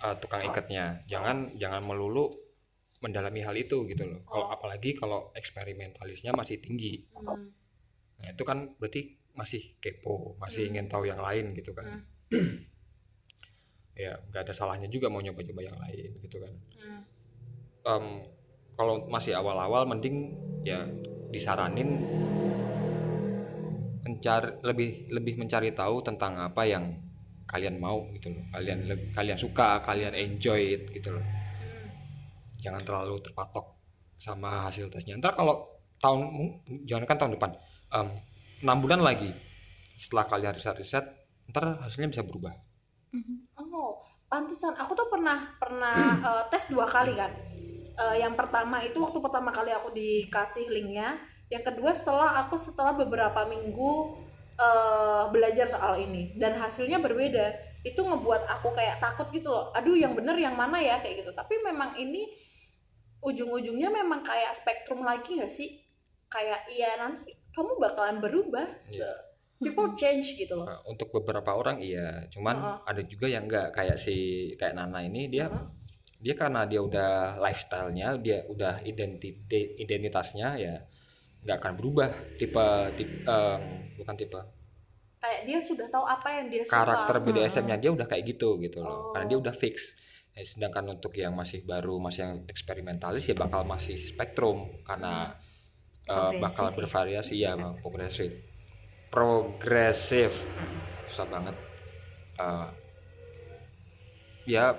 [0.00, 2.32] eh, tukang ikatnya jangan jangan melulu
[3.00, 4.52] mendalami hal itu gitu loh kalau Oh.
[4.52, 7.48] apalagi kalau eksperimentalisnya masih tinggi Hmm.
[8.20, 10.70] nah itu kan berarti masih kepo masih Hmm.
[10.76, 12.04] ingin tahu yang lain gitu kan
[13.96, 17.02] ya nggak ada salahnya juga mau nyoba-nyoba yang lain gitu kan Hmm.
[17.80, 18.04] Em,
[18.76, 20.84] kalau masih awal-awal mending ya
[21.30, 22.04] disaranin
[24.00, 26.84] mencari lebih lebih mencari tahu tentang apa yang
[27.46, 31.24] kalian mau gitu loh kalian kalian suka kalian enjoy it gitu loh
[32.60, 33.80] jangan terlalu terpatok
[34.20, 35.64] sama hasil tesnya ntar kalau
[36.00, 36.28] tahun
[36.84, 37.50] jangan kan tahun depan
[38.60, 39.32] enam bulan lagi
[39.96, 41.04] setelah kalian riset riset
[41.48, 42.52] ntar hasilnya bisa berubah
[43.58, 44.78] Oh, pantesan.
[44.78, 45.94] Aku tuh pernah pernah
[46.28, 47.32] eh, tes dua kali kan.
[48.00, 51.18] Eh, yang pertama itu waktu pertama kali aku dikasih linknya.
[51.50, 53.92] Yang kedua setelah aku setelah beberapa minggu
[54.54, 57.50] eh, belajar soal ini dan hasilnya berbeda.
[57.82, 59.74] Itu ngebuat aku kayak takut gitu loh.
[59.74, 61.32] Aduh, yang bener yang mana ya kayak gitu.
[61.34, 62.30] Tapi memang ini
[63.20, 65.80] ujung-ujungnya memang kayak spektrum lagi gak sih?
[66.26, 68.66] Kayak iya nanti kamu bakalan berubah.
[68.86, 69.10] Iya.
[69.60, 70.64] People change gitu loh.
[70.64, 72.78] Nah, untuk beberapa orang iya cuman Heeh.
[72.86, 74.16] ada juga yang enggak kayak si
[74.56, 75.68] kayak Nana ini dia Heeh.
[76.18, 79.36] dia karena dia udah lifestyle-nya dia udah identiti
[79.76, 80.80] identitasnya ya
[81.40, 83.60] nggak akan berubah tipe tipe em,
[83.96, 84.40] bukan tipe
[85.20, 86.76] Kayak dia sudah tahu apa yang dia suka.
[86.80, 89.44] karakter BDSM-nya dia udah kayak gitu gitu loh karena dia Oh.
[89.44, 89.92] udah fix
[90.40, 95.36] Eh, sedangkan untuk yang masih baru masih yang eksperimentalis ya bakal masih spektrum karena
[96.08, 97.52] Progresif bakal ya, bervariasi ya.
[97.60, 98.30] Bang, progresif
[99.12, 100.32] progresif
[101.12, 101.56] susah banget
[102.40, 102.68] Eh,
[104.48, 104.72] ya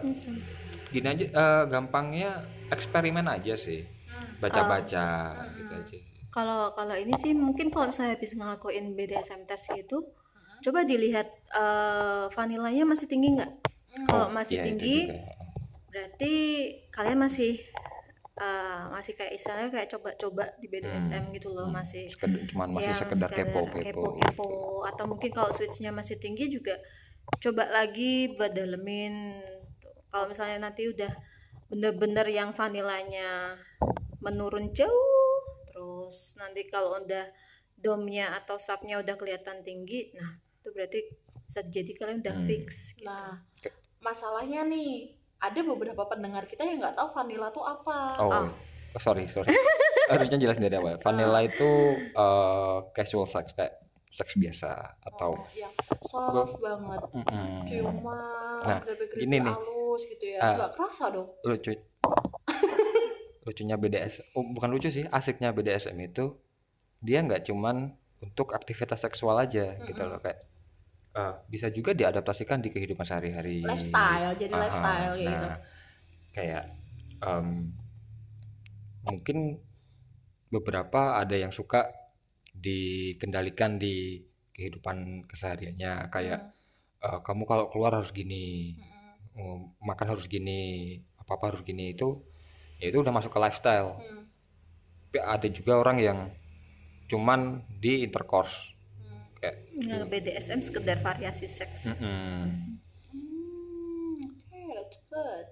[0.89, 2.41] gini aja eh, gampangnya
[2.73, 4.41] eksperimen aja sih Hmm.
[4.41, 5.05] baca-baca
[5.37, 5.61] Hmm.
[5.61, 5.97] gitu aja
[6.33, 10.09] kalau kalau ini sih mungkin kalau misalnya habis ngelakuin BDSM test itu
[10.65, 13.51] coba dilihat eh, vanilanya masih tinggi nggak
[14.09, 14.97] kalau Oh, masih itu tinggi.
[15.91, 16.33] Berarti
[16.89, 17.59] kalian masih
[18.33, 21.77] eh, masih kayak istilahnya kayak coba-coba di BDSM gitu loh Hmm.
[21.77, 23.83] masih Sekedar- cuman masih sekedar kepo kepo
[24.17, 24.47] kepo-kepo.
[24.83, 26.73] atau mungkin kalau switchnya masih tinggi juga
[27.37, 29.35] coba lagi buat dalemin
[30.07, 31.11] kalau misalnya nanti udah
[31.67, 33.55] bener-bener yang vanilanya
[34.19, 37.29] menurun jauh terus nanti kalau udah
[37.75, 40.99] domnya atau subnya udah kelihatan tinggi nah itu berarti
[41.41, 42.47] bisa jadi kalian udah Hmm.
[42.47, 43.05] fix gitu.
[43.05, 43.43] Nah,
[43.99, 47.97] masalahnya nih, ada beberapa pendengar kita yang nggak tahu vanilla tuh apa.
[48.15, 48.47] Oh, Ah.
[48.91, 49.49] oh, sorry, sorry.
[50.11, 50.95] Harusnya jelas dari awal.
[50.97, 55.71] Vanilla itu eh, casual sex kayak seks biasa atau Oh, yang
[56.03, 57.63] soft banget, Mm-mm.
[57.63, 59.55] ciuman, Nah, grepe-grepe gini nih.
[59.55, 60.55] halus gitu ya, Ah.
[60.57, 61.31] nggak kerasa dong.
[61.41, 61.71] lucu.
[63.41, 66.37] Lucunya BDS, oh, bukan lucu sih, asiknya BDSM itu
[66.99, 67.89] dia nggak cuman
[68.21, 70.11] untuk aktivitas seksual aja gitu Mm-mm.
[70.11, 70.45] loh kayak
[71.15, 73.63] eh, bisa juga diadaptasikan di kehidupan sehari-hari.
[73.63, 75.47] Lifestyle, jadi Aha, lifestyle kayak gitu.
[75.47, 75.55] nah,
[76.35, 76.63] kayak
[77.21, 77.47] em,
[79.05, 79.37] mungkin
[80.51, 81.89] beberapa ada yang suka
[82.51, 84.19] dikendalikan di
[84.55, 87.07] kehidupan kesehariannya kayak Hmm.
[87.07, 88.75] eh, kamu kalau keluar harus gini
[89.39, 90.59] oh, makan harus gini
[91.21, 92.19] apa apa harus gini itu
[92.81, 94.27] ya itu udah masuk ke lifestyle Hmm.
[95.11, 96.19] tapi ada juga orang yang
[97.11, 98.80] cuman di intercourse Hmm.
[99.41, 102.77] Kayak Nah, BDSM sekedar variasi seks mm-mm.
[103.09, 105.45] Hmm, oke, that's good.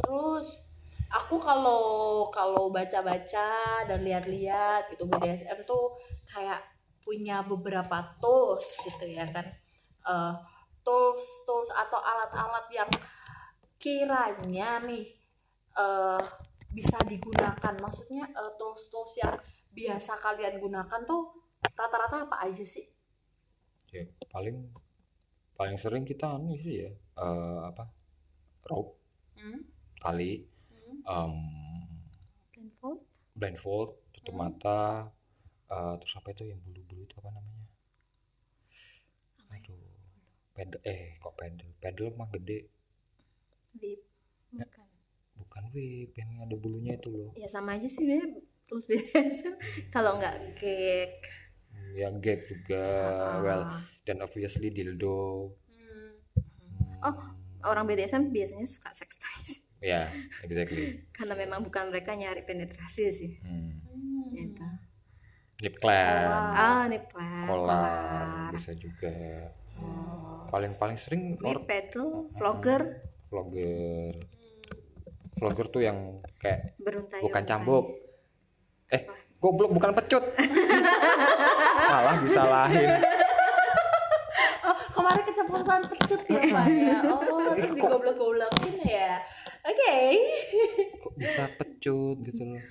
[0.00, 0.48] Terus
[1.12, 1.82] aku kalau
[2.32, 6.64] kalau baca-baca dan lihat-lihat gitu BDSM tuh kayak
[7.04, 9.44] punya beberapa tools gitu ya kan.
[10.08, 10.34] Eh,
[10.80, 12.90] tools tools atau alat-alat yang
[13.76, 15.12] kiranya nih
[15.76, 16.24] eh
[16.72, 17.74] bisa digunakan.
[17.76, 19.36] Maksudnya eh, tools tools yang
[19.74, 21.43] biasa kalian gunakan tuh
[21.78, 22.84] rata-rata apa aja sih?
[23.94, 24.56] Ya paling
[25.58, 26.90] paling sering kita anu sih ya
[27.24, 27.84] eh, apa
[28.70, 28.92] rope
[29.36, 29.60] Hmm?
[30.02, 30.30] tali
[30.70, 31.00] Hmm.
[31.14, 31.34] em,
[32.54, 33.04] blindfold.
[33.38, 34.40] blindfold tutup Hmm.
[34.42, 34.78] mata
[35.76, 37.66] eh, terus apa itu yang bulu-bulu itu apa namanya?
[39.54, 39.84] Aduh
[40.54, 41.70] pedal eh kok pedal?
[41.82, 42.58] Pedal mah gede.
[43.80, 44.00] Whip
[44.58, 44.66] Ya.
[44.66, 44.88] bukan.
[45.40, 47.32] Bukan whip yang ada bulunya itu loh.
[47.34, 49.48] Ya sama aja sih sebenarnya terus biasa
[49.94, 51.10] kalau nggak Hmm,
[51.94, 52.84] ya gag juga
[53.40, 53.62] well
[54.04, 55.54] dan obviously dildo.
[55.78, 56.10] Hmm.
[57.06, 59.64] Oh, Hmm, orang BDSM biasanya suka sex toys.
[59.80, 60.12] Ya
[60.44, 61.00] exactly.
[61.16, 63.32] Karena memang bukan mereka nyari penetrasi sih.
[63.40, 63.80] Hmm.
[63.88, 64.22] Hmm.
[64.34, 64.66] gitu.
[65.62, 66.52] Lip clamp Kolar.
[66.58, 69.14] ah nip clamp kolar bisa juga.
[69.74, 70.46] Oh.
[70.50, 71.34] paling paling sering
[71.66, 73.02] pedal vlogger.
[73.30, 74.14] Vlogger.
[75.34, 77.90] Vlogger tuh yang kayak beruntai bukan cambuk.
[78.90, 79.02] Eh
[79.44, 80.24] goblok bukan pecut
[81.92, 82.88] malah disalahin
[84.64, 86.98] Oh, kemarin keceplosan pecut ya Pak ya.
[87.04, 89.20] Oh, terus digoblok-goblokin ya.
[89.60, 89.96] Oke.
[91.04, 92.64] kok bisa pecut gitu loh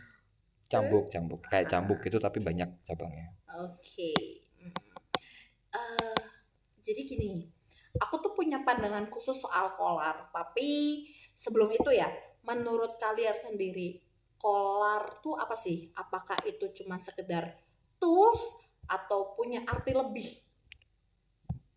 [0.65, 4.17] cambuk cambuk kayak cambuk gitu tapi banyak cabangnya Oke.
[4.57, 4.73] Hmm.
[5.77, 6.17] Eh,
[6.81, 7.45] jadi gini,
[8.01, 10.25] aku tuh punya pandangan khusus soal kolar.
[10.33, 11.05] Tapi
[11.37, 12.09] sebelum itu ya,
[12.41, 14.01] menurut kalian sendiri,
[14.43, 15.77] kolar tuh apa sih?
[16.01, 17.45] Apakah itu cuma sekedar
[18.01, 18.41] tools
[18.97, 20.27] atau punya arti lebih?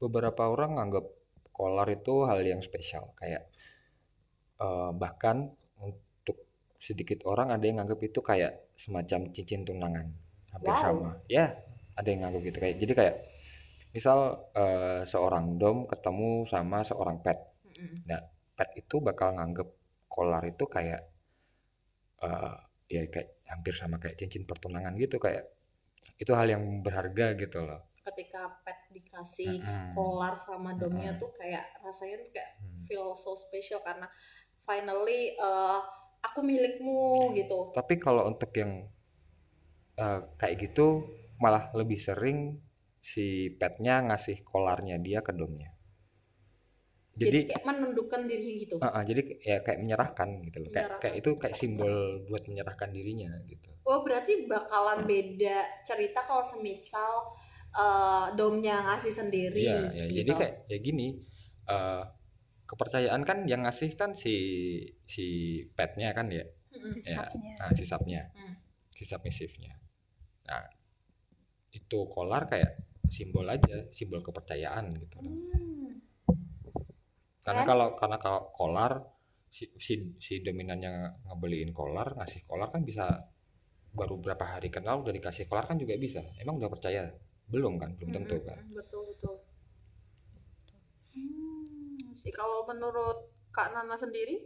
[0.02, 1.05] beberapa orang nganggap
[1.57, 3.42] kolar itu hal yang spesial kayak
[4.64, 5.37] eh, bahkan
[5.81, 6.37] untuk
[6.81, 10.07] sedikit orang ada yang nganggap itu kayak semacam cincin tunangan
[10.52, 10.83] hampir Wow.
[10.85, 11.44] sama ya
[11.96, 13.16] ada yang nganggap gitu kayak jadi kayak
[13.96, 14.18] misal
[14.57, 18.02] eh, seorang dom ketemu sama seorang pet Mm-mm.
[18.57, 19.68] pet itu bakal nganggap
[20.09, 21.00] kolar itu kayak
[22.24, 22.55] eh,
[22.94, 25.44] ya kayak hampir sama kayak cincin pertunangan gitu kayak
[26.22, 29.90] itu hal yang berharga gitu loh Ketika pet dikasih Mm-mm.
[29.90, 31.20] kolar sama domnya Mm-mm.
[31.20, 32.87] tuh kayak rasanya tuh kayak Hmm.
[32.87, 34.07] feel so special karena
[34.66, 35.79] finally eh,
[36.26, 37.61] aku milikmu gitu.
[37.76, 38.72] Tapi kalau untuk yang
[40.05, 40.88] eh, kayak gitu
[41.42, 42.38] malah lebih sering
[43.05, 45.75] si petnya ngasih kolarnya dia ke domnya.
[47.16, 48.76] Jadi, Jadi, kayak menundukkan diri gitu.
[48.76, 50.70] eh, eh, jadi ya kayak menyerahkan gitu loh.
[50.74, 51.94] Kayak, kayak itu kayak simbol
[52.29, 53.70] buat menyerahkan dirinya gitu.
[53.87, 57.33] Oh berarti bakalan beda cerita kalau semisal
[57.72, 59.64] eh, domnya ngasih sendiri.
[59.64, 60.40] Iya, ya, jadi gitu.
[60.40, 61.09] kayak ya gini.
[61.66, 62.02] eh,
[62.66, 64.35] kepercayaan kan yang ngasih kan si
[65.07, 65.26] si
[65.79, 66.42] petnya kan ya,
[66.74, 66.94] Mm-mm.
[66.94, 67.55] Disapnya.
[67.59, 68.55] nah, si Hmm.
[68.94, 69.72] si submisifnya.
[70.50, 70.66] Nah,
[71.79, 72.72] itu kolar kayak
[73.14, 75.18] simbol aja, simbol kepercayaan gitu.
[75.22, 75.75] Hmm.
[77.46, 77.68] Karena Kan?
[77.70, 78.92] kalau karena kalau kolar
[79.56, 79.94] si, si
[80.26, 80.92] si dominannya
[81.26, 83.04] ngebeliin kolar ngasih kolar kan bisa
[83.98, 87.02] baru berapa hari kenal udah dikasih kolar kan juga bisa emang udah percaya
[87.52, 89.35] belum kan belum tentu kan Betul betul.
[91.16, 93.18] Hmm, sih kalau menurut
[93.56, 94.37] Kak Nana sendiri,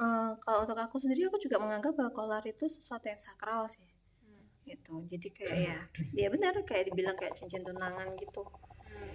[0.00, 3.84] Eh, kalau untuk aku sendiri aku juga menganggap bahwa kolar itu sesuatu yang sakral sih
[4.24, 4.44] Hmm.
[4.64, 5.78] gitu jadi kayak ya
[6.16, 8.42] dia benar kayak dibilang kayak cincin tunangan gitu.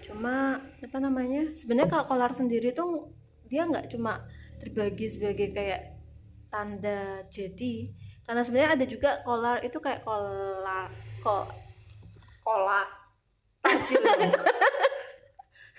[0.06, 3.10] Cuma apa namanya sebenarnya kalau kolar sendiri tuh
[3.50, 4.22] dia nggak cuma
[4.62, 5.98] terbagi sebagai kayak
[6.54, 7.90] tanda jadi
[8.26, 10.90] karena sebenarnya ada juga kolar itu kayak kolar
[11.22, 11.46] kok
[12.46, 12.90] kolak
[13.66, 14.02] tajil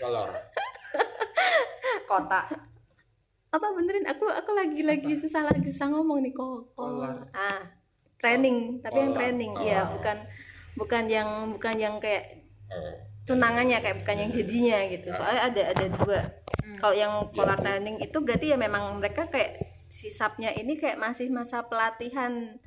[0.02, 0.30] kolor
[2.06, 2.40] kota.
[3.46, 7.24] apa benerin aku aku lagi lagi susah lagi susah ngomong nih kok Kolar.
[7.32, 7.62] ah
[8.20, 9.18] training tapi yang Kolar.
[9.22, 9.62] training Oh.
[9.64, 10.16] iya bukan
[10.76, 12.94] bukan yang bukan yang kayak Eh,
[13.26, 15.16] tunangannya kayak bukan yang jadinya gitu Ya.
[15.18, 16.20] soalnya ada ada dua
[16.62, 16.78] Hmm.
[16.78, 17.64] kalau yang kolar tuh.
[17.64, 22.58] training itu berarti ya memang mereka kayak si sapnya ini kayak masih masa pelatihan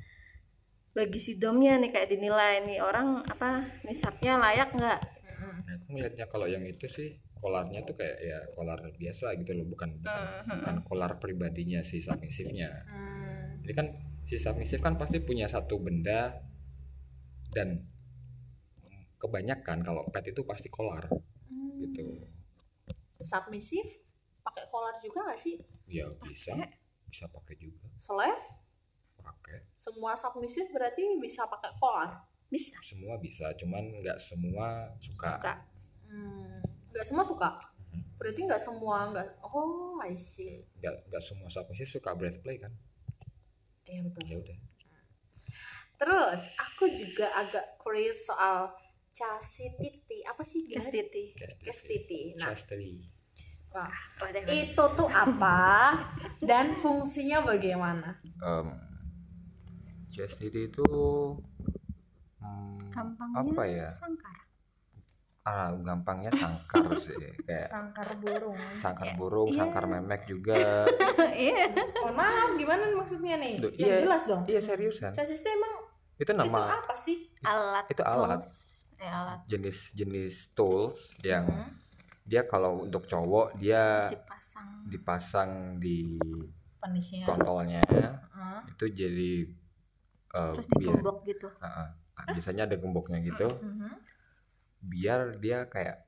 [0.90, 5.00] bagi si domnya nih kayak dinilai nih orang apa nih sapnya layak nggak
[5.38, 9.64] nah, aku ngeliatnya kalau yang itu sih kolarnya tuh kayak ya kolar biasa gitu loh
[9.64, 10.20] bukan bukan,
[10.50, 13.60] bukan kolar pribadinya si submisifnya Hmm.
[13.62, 13.86] jadi kan
[14.24, 16.40] si submisif kan pasti punya satu benda
[17.50, 17.84] dan
[19.20, 21.04] kebanyakan kalau pet itu pasti kolar
[21.46, 21.76] Hmm.
[21.78, 22.24] gitu
[23.20, 23.84] Submisif,
[24.40, 25.60] pakai kolar juga nggak sih?
[25.84, 26.56] ya bisa
[27.04, 28.40] bisa pakai juga Slave,
[29.18, 32.24] pakai semua submisif berarti bisa pakai kolar.
[32.46, 35.54] bisa semua bisa cuman nggak semua suka, suka
[36.06, 36.58] Hmm.
[36.90, 37.50] Nggak semua suka.
[37.92, 38.02] Mhm.
[38.18, 39.28] Berarti nggak semua nggak.
[39.46, 40.66] Oh, I see.
[40.78, 42.74] nggak nggak semua submisif suka breath play kan
[43.84, 44.22] Iya betul.
[44.26, 44.58] ya udah
[45.94, 48.72] Terus aku juga agak curious soal
[49.20, 50.18] chastity.
[50.24, 50.64] Apa sih?
[50.66, 52.20] chastity Chastity.
[52.40, 53.04] Nah, Chastity.
[53.68, 53.92] wah,
[54.48, 55.92] itu tuh apa
[56.48, 58.16] dan fungsinya bagaimana?
[58.40, 58.68] Em,
[60.08, 60.84] chastity itu
[62.40, 64.36] Hmm, gampangnya apa ya sangkar
[65.44, 67.12] ah gampangnya sangkar sih
[67.44, 68.56] kayak Sangkar burung.
[68.80, 69.58] sangkar Ya, burung iya.
[69.60, 70.88] sangkar memek juga
[71.36, 71.68] iya
[72.00, 73.60] Mohon maaf, gimana maksudnya nih?
[73.60, 73.96] Duh, Yang iya.
[74.00, 74.42] jelas dong.
[74.48, 75.84] iya seriusan Chassis itu emang
[76.16, 77.28] itu itu nama apa sih?
[77.44, 78.69] alat itu alat tools.
[79.00, 81.72] Eh, alat jenis-jenis tools yang Hmm.
[82.28, 86.20] dia kalau untuk cowok dia dipasang dipasang di
[86.80, 87.24] Penisnya.
[87.26, 88.60] kontolnya Heeh.
[88.76, 89.32] itu jadi
[90.36, 92.24] eh, terus biar digembok gitu Ah, ah.
[92.28, 93.90] biasanya ada gemboknya gitu Mhm.
[94.80, 96.04] biar dia kayak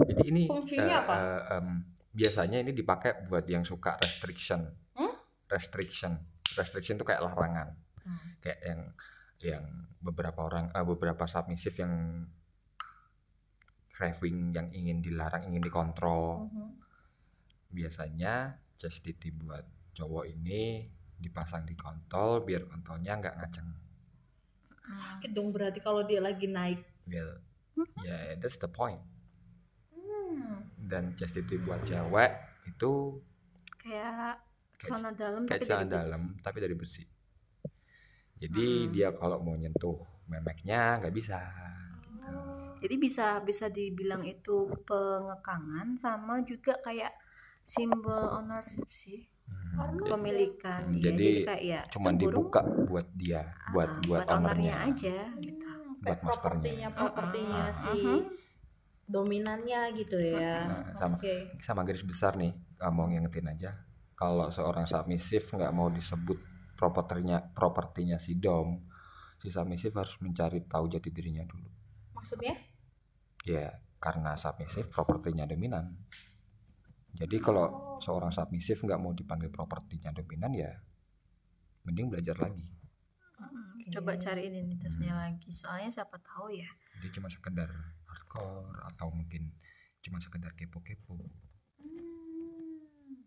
[0.00, 1.12] jadi ini Fungsinya eh, apa?
[1.14, 1.66] eh, em,
[2.16, 4.64] biasanya ini dipakai buat yang suka restriction
[4.96, 5.12] Hmm?
[5.52, 6.16] restriction
[6.56, 8.28] restriction itu kayak larangan Hmm.
[8.40, 8.80] kayak yang
[9.40, 9.64] yang
[9.98, 12.26] beberapa orang eh, beberapa submissive yang
[13.90, 16.70] craving yang ingin dilarang ingin dikontrol Mhm.
[17.70, 18.34] biasanya
[18.74, 19.62] chastity buat
[19.92, 23.70] cowok ini dipasang di kontol biar kontolnya nggak ngaceng
[24.88, 26.80] Sakit dong berarti kalau dia lagi naik.
[27.04, 27.42] biar
[28.00, 29.02] ya that's the point
[29.90, 30.62] Hmm.
[30.78, 32.30] dan chastity buat cewek
[32.66, 33.18] itu
[33.76, 34.38] kayak
[34.78, 37.02] celana dalam kayak tapi celana dalam tapi dari besi
[38.42, 38.92] jadi Hmm.
[38.94, 39.98] dia kalau mau nyentuh
[40.30, 41.38] memeknya nggak bisa
[42.04, 42.32] gitu.
[42.82, 44.56] jadi bisa bisa dibilang itu
[44.88, 47.12] pengekangan sama juga kayak
[47.64, 51.04] simbol ownership sih Hmm, kepemilikan Hmm, iya.
[51.04, 55.16] jadi jadi kayak ya cuman itu burung, dibuka buat dia buat ah, buat, ownernya aja
[55.44, 56.72] gitu Hmm, Buat kayak masternya.
[56.72, 58.20] propertinya propertinya Ah, ah, si ah.
[59.08, 60.52] dominannya gitu ya.
[60.68, 61.34] Nah, sama Oke.
[61.66, 62.52] sama garis besar nih
[62.84, 63.70] ah, mau ngingetin aja
[64.14, 66.38] kalau seorang submissive nggak mau disebut
[66.78, 68.78] propertinya propertinya si dom
[69.42, 71.66] si submissive harus mencari tahu jati dirinya dulu
[72.14, 72.54] Maksudnya?
[73.42, 73.66] ya
[73.98, 75.90] karena submissive propertinya dominan
[77.10, 80.70] jadi kalau seorang submissive nggak mau dipanggil propertinya dominan ya
[81.82, 82.62] mending belajar lagi
[83.38, 85.22] Hmm, coba cari identitasnya Hmm.
[85.22, 86.66] lagi soalnya siapa tahu ya
[86.98, 87.70] dia cuma sekedar
[88.02, 89.54] hardcore atau mungkin
[90.02, 91.14] cuma sekedar kepo-kepo
[91.78, 93.22] Hmm.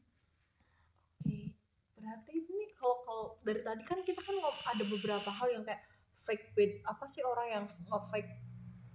[1.15, 1.55] Oke.
[1.95, 2.50] Berarti ini
[2.81, 4.33] kalau kalau dari tadi kan kita kan
[4.67, 5.85] ada beberapa hal yang kayak
[6.19, 8.31] fake bed apa sih orang yang nge-fake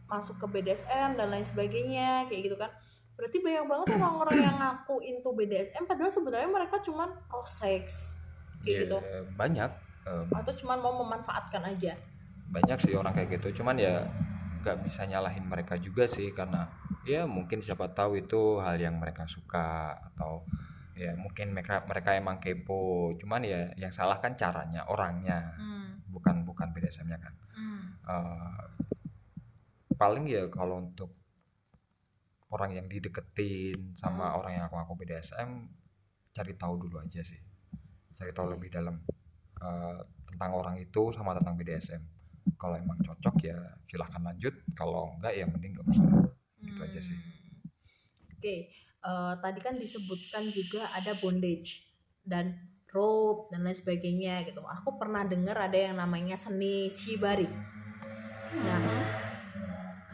[0.07, 2.71] masuk ke BDSM dan lain sebagainya kayak gitu kan.
[3.15, 8.13] Berarti banyak banget orang-orang yang ngaku into BDSM padahal sebenarnya mereka cuman oh seks
[8.61, 8.99] kayak Ya, gitu
[9.33, 9.71] banyak
[10.05, 11.95] em, atau cuman mau memanfaatkan aja.
[12.47, 14.07] banyak sih orang kayak gitu cuman ya
[14.63, 16.67] nggak bisa nyalahin mereka juga sih karena
[17.03, 20.47] ya mungkin siapa tahu itu hal yang mereka suka atau
[20.97, 26.01] ya mungkin mereka mereka emang kepo cuman ya yang salah kan caranya orangnya Hmm.
[26.09, 27.83] bukan bukan BDSM-nya kan Hmm.
[28.07, 28.65] Eh,
[29.97, 31.13] paling ya kalau untuk
[32.49, 34.39] orang yang dideketin sama Hmm.
[34.41, 35.69] orang yang aku aku BDSM
[36.33, 37.41] cari tahu dulu aja sih
[38.17, 38.97] cari tahu lebih dalam
[39.57, 42.03] eh, tentang orang itu sama tentang BDSM
[42.57, 46.07] kalau emang cocok ya silahkan lanjut kalau enggak ya mending nggak usah
[46.57, 47.15] Gitu aja sih.
[47.15, 48.37] Hmm.
[48.37, 48.69] Oke,
[49.07, 51.87] eh, tadi kan disebutkan juga ada bondage
[52.27, 52.59] dan
[52.91, 54.61] rope dan lain sebagainya gitu.
[54.63, 57.47] Aku pernah dengar ada yang namanya seni shibari.
[58.57, 58.81] Nah,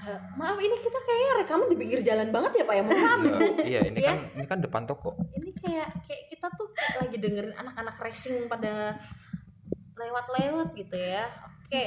[0.02, 2.82] eh, maaf ini kita kayaknya rekaman di pinggir jalan banget ya Pak ya.
[2.82, 3.20] Mohon maaf.
[3.22, 4.08] Eh, iya ini Iya.
[4.08, 8.50] kan ini kan depan toko ini kayak kayak kita tuh kayak lagi dengerin anak-anak racing
[8.50, 8.98] pada
[9.94, 11.28] lewat-lewat gitu ya.
[11.62, 11.84] Oke,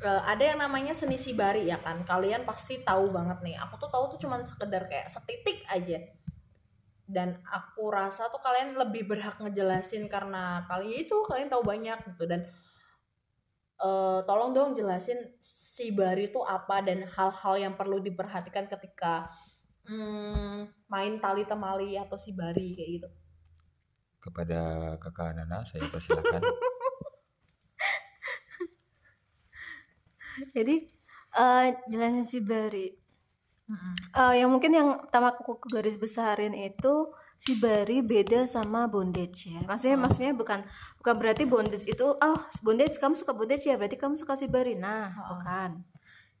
[0.00, 2.00] eh, ada yang namanya seni shibari ya kan.
[2.02, 3.56] Kalian pasti tahu banget nih.
[3.68, 5.98] Aku tuh tahu tuh cuman sekedar kayak setitik aja.
[7.08, 12.28] Dan aku rasa tuh kalian lebih berhak ngejelasin karena kali itu kalian tahu banyak gitu.
[12.28, 12.44] Dan
[13.80, 19.32] eh, tolong dong jelasin shibari itu apa dan hal-hal yang perlu diperhatikan ketika
[19.88, 23.08] hmm, main tali temali atau shibari kayak gitu.
[24.18, 26.42] kepada kakak Nana saya persilakan.
[30.54, 30.74] Jadi
[31.38, 32.97] eh jelasin si Bari
[34.16, 39.52] Eh, yang mungkin yang pertama aku ke garis besarin itu si Bari beda sama bondage
[39.52, 39.60] ya.
[39.68, 40.64] Maksudnya maksudnya bukan
[40.98, 44.74] bukan berarti bondage itu oh bondage kamu suka bondage ya berarti kamu suka si Bari.
[44.80, 45.84] Nah, bukan.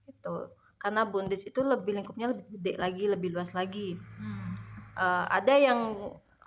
[0.08, 0.56] Itu.
[0.80, 3.94] Karena bondage itu lebih lingkupnya lebih gede lagi, lebih luas lagi.
[3.94, 4.56] Hmm.
[4.96, 5.80] Eh, ada yang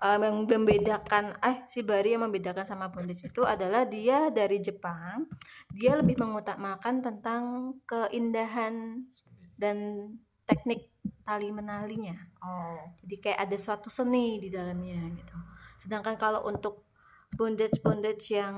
[0.02, 5.30] eh, yang membedakan eh si Bari yang membedakan sama bondage itu adalah dia dari Jepang.
[5.70, 9.06] Dia lebih mengutamakan tentang keindahan
[9.62, 9.78] dan
[10.46, 10.90] teknik
[11.22, 12.16] tali menalinya.
[12.42, 12.78] Oh.
[13.00, 15.38] Jadi kayak ada suatu seni di dalamnya gitu.
[15.78, 16.86] Sedangkan kalau untuk
[17.32, 18.52] bondage bondage yang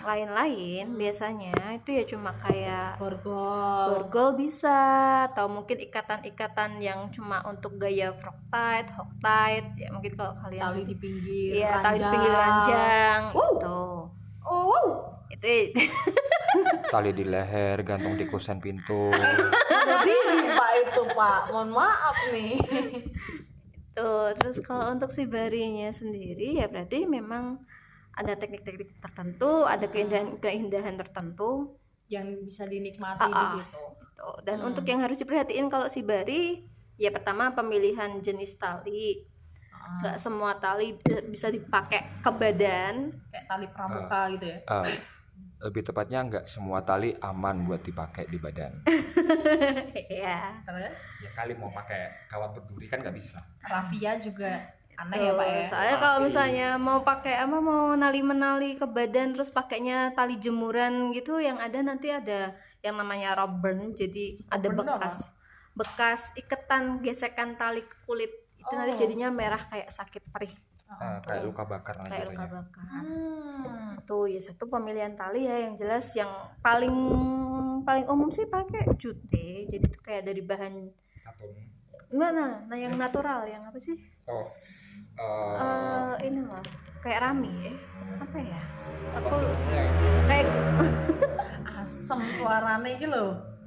[0.00, 4.00] lain-lain biasanya itu ya cuma kayak Borgol.
[4.00, 4.80] borgol bisa
[5.28, 10.72] atau mungkin ikatan-ikatan yang cuma untuk gaya frog tight, hog tight ya mungkin kalau kalian
[10.72, 11.50] Tali di pinggir.
[11.60, 12.12] Iya, tali di ranjang.
[12.16, 13.44] pinggir ranjang Wow.
[13.52, 13.80] gitu.
[14.48, 14.86] Oh.
[15.28, 15.44] Itu
[16.92, 19.12] tali di leher gantung di kusen pintu
[20.84, 21.40] itu pak.
[21.50, 22.54] Mohon maaf nih.
[23.98, 27.58] Tuh, terus kalau untuk si barinya sendiri ya berarti memang
[28.14, 31.74] ada teknik-teknik tertentu, ada keindahan-keindahan tertentu.
[32.08, 33.50] Yang bisa dinikmati Ah, di ah.
[33.58, 33.82] situ.
[34.00, 34.28] Gitu.
[34.46, 36.66] Dan untuk yang harus diperhatiin kalau si bari,
[36.98, 39.22] ya pertama pemilihan jenis tali.
[39.70, 40.02] Ah.
[40.02, 43.14] Nggak semua tali bi- bisa dipakai ke badan.
[43.30, 44.58] Kayak tali pramuka gitu ya.
[44.62, 44.94] Eh,
[45.58, 48.72] lebih tepatnya nggak semua tali aman buat dipakai di badan.
[50.08, 50.62] Ya.
[50.66, 50.98] Terus?
[51.22, 53.38] Ya kali mau pakai kawat berduri kan nggak bisa.
[53.62, 54.50] Rafia juga
[54.98, 55.62] aneh ya pak ya.
[55.70, 61.38] Soalnya kalau misalnya mau pakai apa mau nali-menali ke badan terus pakainya tali jemuran gitu
[61.38, 65.30] yang ada nanti ada yang namanya rubber jadi ada bekas
[65.78, 68.32] bekas iketan gesekan tali ke kulit.
[68.58, 69.00] Itu nanti Oh.
[69.06, 70.50] jadinya merah kayak sakit perih
[70.88, 72.88] Eh, kayak luka bakar nanti kayak luka bakar.
[72.88, 74.00] Hmm.
[74.08, 76.32] Tuh ya satu pemilihan tali ya yang jelas yang
[76.64, 76.96] paling
[77.84, 79.68] paling umum sih pakai jute.
[79.68, 80.88] Jadi tuh kayak dari bahan
[81.28, 81.52] Atom.
[82.16, 82.64] mana?
[82.64, 84.00] Nah yang natural yang apa sih?
[84.32, 84.48] oh
[85.20, 86.64] eh, Eh ini lah
[87.04, 87.74] kayak rami ya.
[88.24, 88.62] Apa ya?
[89.20, 89.36] Aku
[89.68, 89.84] ya,
[90.24, 90.46] kayak
[91.84, 93.57] Asem suaranya gitu loh.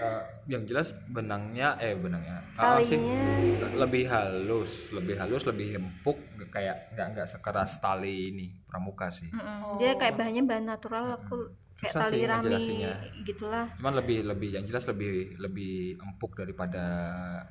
[0.00, 2.42] Eh, yang jelas benangnya eh benangnya
[2.86, 2.98] sih?
[2.98, 3.78] Talinya.
[3.86, 6.18] Lebih halus lebih halus lebih empuk
[6.50, 9.30] kayak nggak nggak sekeras tali ini pramuka sih.
[9.30, 9.78] Mm-mm.
[9.78, 12.56] dia kayak bahannya bahan natural aku kayak Susah tali sih rami
[13.26, 13.66] gitulah.
[13.76, 16.82] cuman lebih lebih yang jelas lebih lebih empuk daripada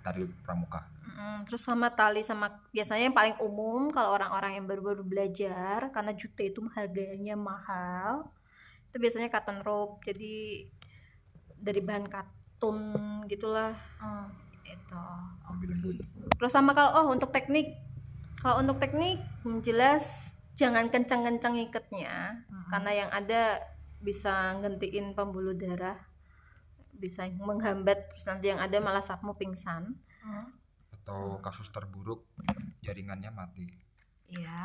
[0.02, 0.88] tali pramuka.
[1.14, 6.12] Mm, terus sama tali sama biasanya yang paling umum kalau orang-orang yang baru-baru belajar karena
[6.16, 8.32] jute itu harganya mahal
[8.90, 10.02] itu biasanya cotton rope.
[10.06, 10.66] Jadi
[11.64, 12.80] dari bahan katun
[13.32, 13.72] gitulah.
[14.04, 14.28] Hmm.
[14.68, 15.04] itu.
[16.36, 17.80] Terus sama kalau oh untuk teknik.
[18.44, 23.64] Kalau untuk teknik yang jelas jangan kencang-kencang ikatnya karena yang ada
[24.04, 25.98] bisa ngentiin pembuluh darah
[26.94, 29.98] bisa menghambat terus nanti yang ada malah sapmu pingsan.
[30.24, 30.48] Hmm.
[31.04, 32.24] atau kasus terburuk
[32.80, 33.68] jaringannya mati.
[34.32, 34.64] Iya.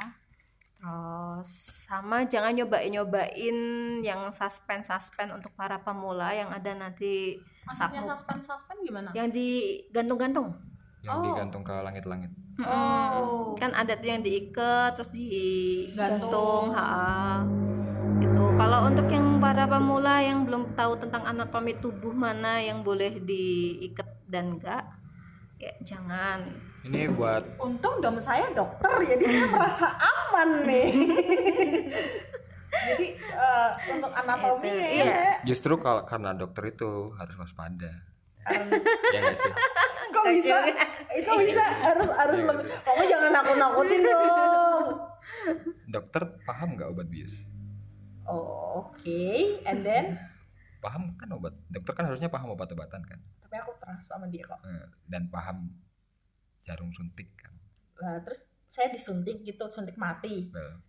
[0.78, 1.50] Terus
[1.90, 3.56] sama jangan nyobain-nyobain
[4.00, 7.34] yang suspense-suspense untuk para pemula yang ada nanti
[7.66, 9.10] Maksudnya suspend gimana?
[9.10, 10.54] yang digantung-gantung.
[10.98, 11.30] yang Oh.
[11.30, 13.54] digantung ke langit-langit Oh.
[13.54, 15.94] Kan ada tuh yang diikat terus digantung,
[16.26, 16.64] Gantung.
[16.74, 17.42] ha.
[18.18, 18.44] Gitu.
[18.58, 24.06] Kalau untuk yang para pemula yang belum tahu tentang anatomi tubuh mana yang boleh diikat
[24.26, 24.82] dan enggak,
[25.58, 26.50] ya jangan.
[26.88, 30.88] Ini buat Untung dom saya dokter, jadi saya merasa aman nih.
[32.68, 35.04] jadi eh, untuk anatomi Itu, ya, iya.
[35.04, 35.32] ya.
[35.44, 37.92] justru kalau karena dokter itu harus waspada
[39.12, 39.52] ya sih
[40.08, 40.56] Kok bisa?
[41.20, 41.64] Kok bisa?
[41.84, 42.64] Harus harus lebih.
[42.80, 44.86] Kamu jangan nakut-nakutin dong.
[45.84, 47.44] dokter paham nggak obat bius
[48.24, 50.16] Oh, Oke, and then
[50.80, 54.60] paham kan obat dokter kan harusnya paham obat-obatan kan tapi aku trust sama dia kok.
[54.60, 55.72] Eh, dan paham
[56.68, 57.56] jarum suntik kan
[57.98, 60.52] Lah, terus saya disuntik gitu, suntik mati.
[60.52, 60.84] Well,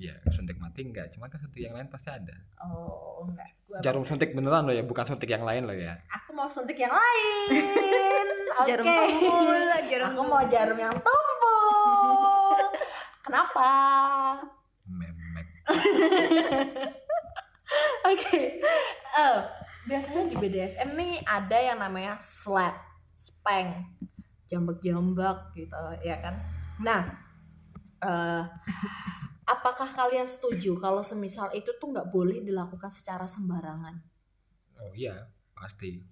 [0.00, 2.32] Iya, suntik mati enggak, cuma kan suntik yang lain pasti ada.
[2.64, 3.52] Oh, enggak.
[3.68, 5.92] Gua Jarum suntik beneran loh ya, bukan suntik yang lain loh ya.
[6.08, 7.52] aku mau suntik yang lain.
[8.64, 8.68] Oke.
[8.72, 9.60] Jarum tumpul,
[9.92, 12.56] jarum Aku mau jarum yang tumpul.
[13.28, 13.68] Kenapa?
[14.88, 15.48] Memek.
[18.16, 18.40] Oke.
[19.20, 19.38] Eh,
[19.84, 22.80] biasanya di BDSM nih ada yang namanya slap,
[23.20, 23.99] spank,
[24.50, 26.34] jambak-jambak gitu, ya kan?
[26.82, 27.02] Nah,
[28.02, 28.44] eh
[29.46, 33.98] apakah kalian setuju kalau semisal itu tuh nggak boleh dilakukan secara sembarangan?
[34.82, 36.02] Oh iya, pasti.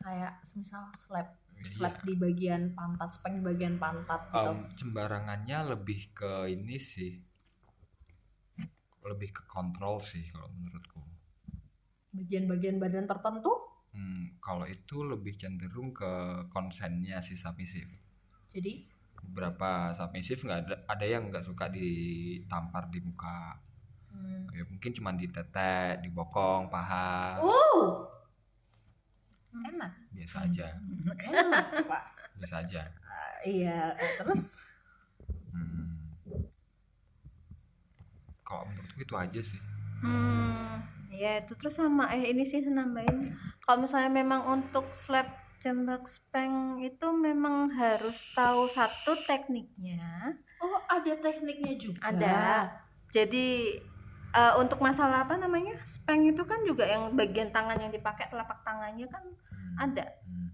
[0.00, 1.28] Kayak semisal slap,
[1.60, 1.70] Iya.
[1.76, 4.48] slap di bagian pantat, spank di bagian pantat gitu.
[4.48, 7.20] Em, sembarangannya lebih ke ini sih.
[9.00, 11.00] Lebih ke kontrol sih kalau menurutku.
[12.16, 13.69] Bagian-bagian badan tertentu.
[13.90, 16.10] Hmm, kalau itu lebih cenderung ke
[16.54, 17.90] konsennya si submissive.
[18.54, 18.72] Jadi,
[19.20, 23.58] Beberapa submissive nggak ada, ada yang nggak suka ditampar di muka.
[24.10, 24.50] hmm.
[24.56, 28.06] Ya, mungkin cuma di tete, di bokong, paha, wow,
[29.66, 30.66] enak, biasa aja,
[31.30, 32.02] enak pak.
[32.38, 32.82] biasa aja.
[33.44, 34.60] Iya, eh, terus
[35.50, 36.14] Hmm.
[38.46, 39.60] Kalau menurutku itu aja sih.
[40.00, 40.80] Hmm,
[41.12, 43.36] ya itu terus sama eh ini sih nambahin
[43.70, 45.30] kalau misalnya memang untuk slap
[45.62, 52.02] jambak speng itu memang harus tahu satu tekniknya oh ada tekniknya juga.
[52.10, 52.66] ada
[53.14, 53.78] jadi
[54.34, 58.58] eh, untuk masalah apa namanya speng itu kan juga yang bagian tangan yang dipakai telapak
[58.66, 59.22] tangannya kan
[59.70, 59.86] Hmm.
[59.86, 60.02] ada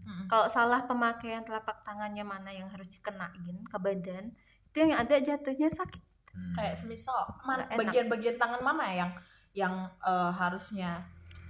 [0.05, 0.29] Hmm.
[0.29, 4.29] Kalau salah pemakaian telapak tangannya mana yang harus dikenain ke badan
[4.69, 6.05] itu yang ada jatuhnya sakit
[6.37, 6.53] Hmm.
[6.53, 7.33] Kayak semisal
[7.81, 9.11] bagian-bagian tangan mana yang
[9.57, 11.01] yang eh, harusnya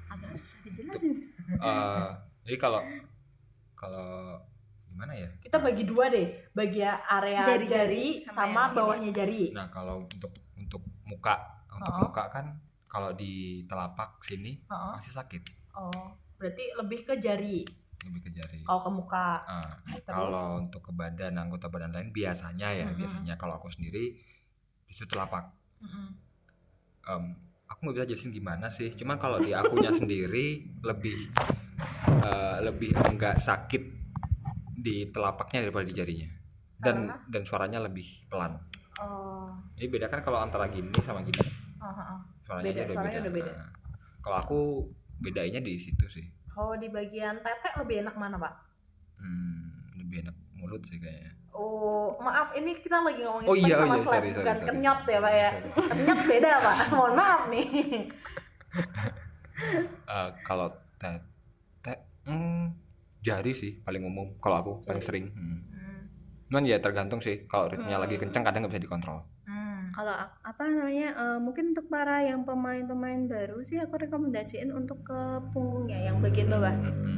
[0.06, 2.08] agak susah dijelasin Eh,
[2.42, 2.82] jadi kalau
[3.72, 4.40] kalau
[4.86, 8.74] gimana ya Kita bagi dua deh, bagi area jari, Jari-jari sama, sama ini.
[8.74, 9.42] bawahnya jari.
[9.52, 11.36] nah kalau untuk untuk muka
[11.68, 12.02] untuk Oh.
[12.02, 12.46] muka kan
[12.86, 13.32] kalau di
[13.64, 14.92] telapak sini Heeh.
[14.96, 15.42] masih sakit
[15.72, 17.62] Oh, berarti lebih ke jari
[18.02, 19.26] lebih ke jari kalau ke muka.
[19.44, 20.02] Ah, Terus?
[20.06, 22.96] kalau untuk ke badan anggota badan lain biasanya ya Mm-mm.
[22.96, 24.16] biasanya kalau aku sendiri
[24.86, 26.08] justru telapak Mm-mm.
[27.04, 27.24] Em,
[27.66, 31.30] aku nggak bisa jelasin gimana sih cuman kalau di akunya sendiri lebih
[32.22, 33.82] eh, lebih enggak sakit
[34.76, 36.30] di telapaknya daripada di jarinya
[36.78, 37.14] dan Karena?
[37.26, 38.56] dan suaranya lebih pelan
[38.96, 42.18] Oh, ini beda kan kalau antara gini sama gini oh, oh, oh.
[42.48, 43.52] suaranya Beda, aja udah suaranya beda, udah beda.
[43.52, 43.70] Nah,
[44.24, 44.58] kalau aku
[45.20, 48.54] bedainnya di situ sih Kalau di bagian tete lebih enak mana, Pak?
[49.20, 53.96] Hmm, lebih enak mulut sih kayaknya Oh, maaf, ini kita lagi ngomongin Oh iya, sama
[53.96, 54.66] iya, slap, sorry, sorry, bukan sorry.
[54.68, 55.50] kenyot ya, Pak ya.
[55.50, 55.88] Sorry.
[55.88, 56.76] Kenyot beda, Pak.
[56.94, 57.66] Mohon maaf nih.
[60.06, 61.16] Eh, kalau teh
[61.80, 62.68] teh hmm,
[63.18, 65.08] jari sih paling umum kalau aku paling Jari.
[65.08, 65.58] sering hmm.
[65.66, 66.00] Hmm.
[66.46, 68.22] cuman ya tergantung sih kalau ritmenya lagi Hmm.
[68.22, 69.88] kencang kadang nggak bisa dikontrol Hmm.
[69.90, 75.20] kalau apa namanya eh, mungkin untuk para yang pemain-pemain baru sih aku rekomendasiin untuk ke
[75.50, 77.16] punggungnya yang bagian bawah Mm-mm.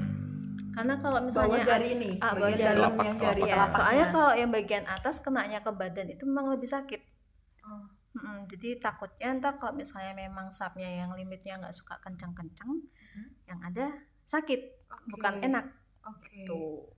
[0.79, 2.63] Karena kalau Bawah misalnya jari nih, ah, bawah bagian jari.
[2.63, 6.47] dalam Telapak, yang jari ya soalnya kalau yang bagian atas kenanya ke badan itu memang
[6.55, 7.01] lebih sakit
[7.61, 7.85] Oh.
[8.15, 13.29] Mm-mm, jadi takutnya ntar kalau misalnya memang sapnya yang limitnya nggak suka kencang-kencang Hmm.
[13.45, 13.93] yang ada
[14.25, 14.61] sakit
[15.07, 15.45] bukan Oke.
[15.45, 15.65] enak
[16.05, 16.39] Oke.
[16.45, 16.89] tuh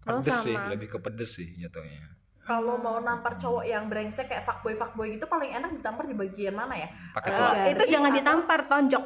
[0.00, 2.08] terus pedes sih sama lebih ke pedes sih jatuhnya
[2.44, 6.52] Kalau mau nampar cowok yang brengsek kayak fuckboy fuckboy gitu paling enak ditampar di bagian
[6.52, 6.88] mana ya?
[7.10, 9.04] pakai Eh, telak jari itu jangan atau- ditampar tonjok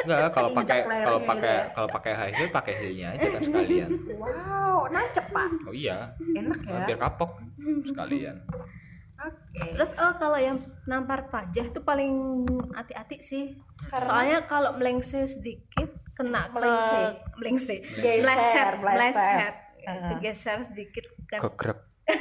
[0.00, 1.64] enggak kalau pakai kalau gitu pakai ya.
[1.70, 6.58] kalau pakai high heel pakai heelnya aja kan sekalian Wow, nancep pak, oh iya enak
[6.62, 6.78] ya.
[6.84, 7.30] biar kapok
[7.84, 8.36] sekalian
[9.18, 9.62] Oke.
[9.72, 13.44] terus oh kalau yang nampar pajah itu paling hati-hati sih
[13.84, 16.98] Karena- soalnya kalau melengse sedikit kena Melengse.
[16.98, 17.02] ke
[17.36, 18.82] melengse Geser, meleset meleset.
[18.82, 20.10] meleset Ah.
[20.12, 21.78] kegeser sedikit kan kegrek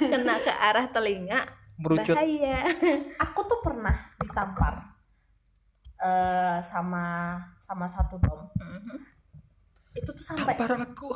[0.00, 1.46] kena ke arah telinga
[1.78, 2.14] merucut.
[2.14, 2.66] bahaya.
[3.30, 4.94] Aku tuh pernah ditampar
[5.94, 8.50] eh sama sama satu dom.
[9.94, 11.14] Itu tuh sampai tampar aku.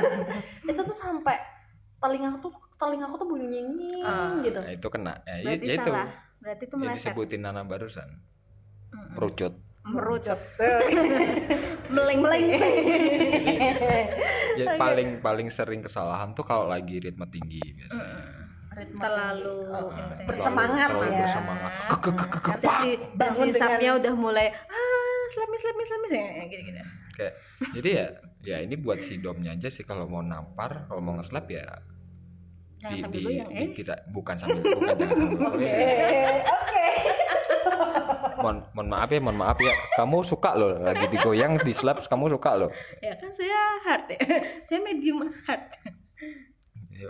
[0.70, 1.38] Itu tuh sampai
[2.02, 3.68] telingaku tuh telingaku tuh bunyi nying
[4.02, 4.40] Ah.
[4.42, 4.58] gitu.
[4.58, 5.12] nah, itu kena.
[5.28, 5.90] Ya, ya, berarti ya itu.
[5.92, 6.08] salah.
[6.40, 6.96] Berarti itu meleset.
[7.12, 8.08] disebutin Nana barusan.
[8.90, 9.14] Mm-mm.
[9.14, 9.54] merucut
[9.90, 10.40] Merucut.
[11.94, 12.38] melengse
[14.54, 18.16] ya, paling paling sering kesalahan tuh kalau lagi ritme tinggi biasanya.
[18.70, 20.14] Ritme terlalu tinggi.
[20.14, 21.20] Oh, bersemangat terlalu ya.
[21.26, 21.70] bersemangat.
[21.74, 25.86] Ke- ke- ke- ke- ke- dan si, dan si sapnya udah mulai ah slamis slamis
[25.90, 26.82] slamis ya gitu gitu
[27.18, 27.34] kayak
[27.76, 28.06] jadi ya
[28.40, 29.82] ya ini buat si domnya aja sih.
[29.84, 31.66] Kalau mau nampar kalau mau nge-slap ya
[32.80, 33.60] di, di, goyang eh.
[33.68, 35.68] dikira bukan sambil bukan jangan sambil Oke,
[36.48, 36.88] oke.
[38.40, 42.32] Mohon mohon maaf ya mohon maaf ya kamu suka loh lagi digoyang di slap kamu
[42.32, 42.70] suka loh
[43.04, 44.20] ya kan saya hard ya
[44.68, 45.64] saya medium hard
[47.00, 47.08] Ya,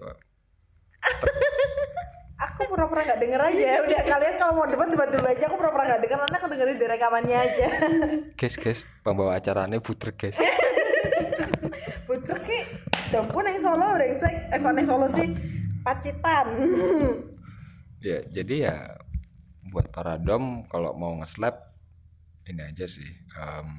[2.41, 3.83] Aku pura-pura gak denger aja.
[3.83, 5.45] Udah kalian kalau mau debat debat dulu aja.
[5.51, 6.18] Aku pura-pura gak denger.
[6.22, 7.66] Nanti aku dengerin di rekamannya aja.
[8.39, 10.39] guys guys pembawa acaranya puter guys
[12.07, 12.59] Putra ki,
[13.11, 14.35] dampun yang solo brengsek.
[14.51, 15.31] Eh kok yang solo sih?
[15.83, 16.47] Pacitan.
[18.01, 18.74] ya jadi ya
[19.70, 21.70] buat para dom kalau mau nge-slap
[22.50, 23.06] ini aja sih
[23.38, 23.70] em,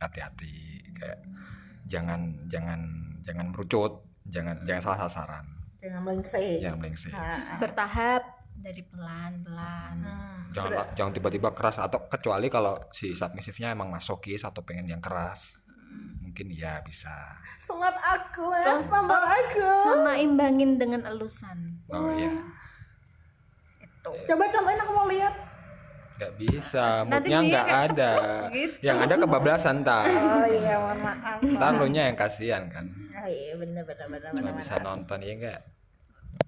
[0.00, 1.20] hati-hati kayak
[1.86, 2.80] jangan jangan
[3.22, 5.46] jangan merucut jangan jangan salah sasaran.
[5.78, 6.58] Jangan melengsek.
[6.58, 7.12] jangan melengsek.
[7.14, 8.22] Ah, bertahap
[8.56, 10.56] dari pelan pelan hmm.
[10.56, 15.60] jangan jangan tiba-tiba keras atau kecuali kalau si submisifnya emang masokis atau pengen yang keras
[16.24, 17.12] mungkin ya bisa.
[17.56, 19.68] Sungat aku, ya, tambah aku.
[19.88, 21.80] sama imbangin dengan elusan.
[21.88, 22.55] Oh iya
[24.12, 25.34] itu Coba contohin aku mau lihat.
[26.16, 28.12] nggak bisa moodnya nggak ada
[28.48, 28.72] gitu.
[28.80, 31.38] yang ada kebablasan tak Oh iya, mohon maaf.
[31.44, 34.86] ntar lu nya yang kasihan kan Oh iya, bener bener bener nggak bisa bener.
[34.86, 35.60] nonton ya enggak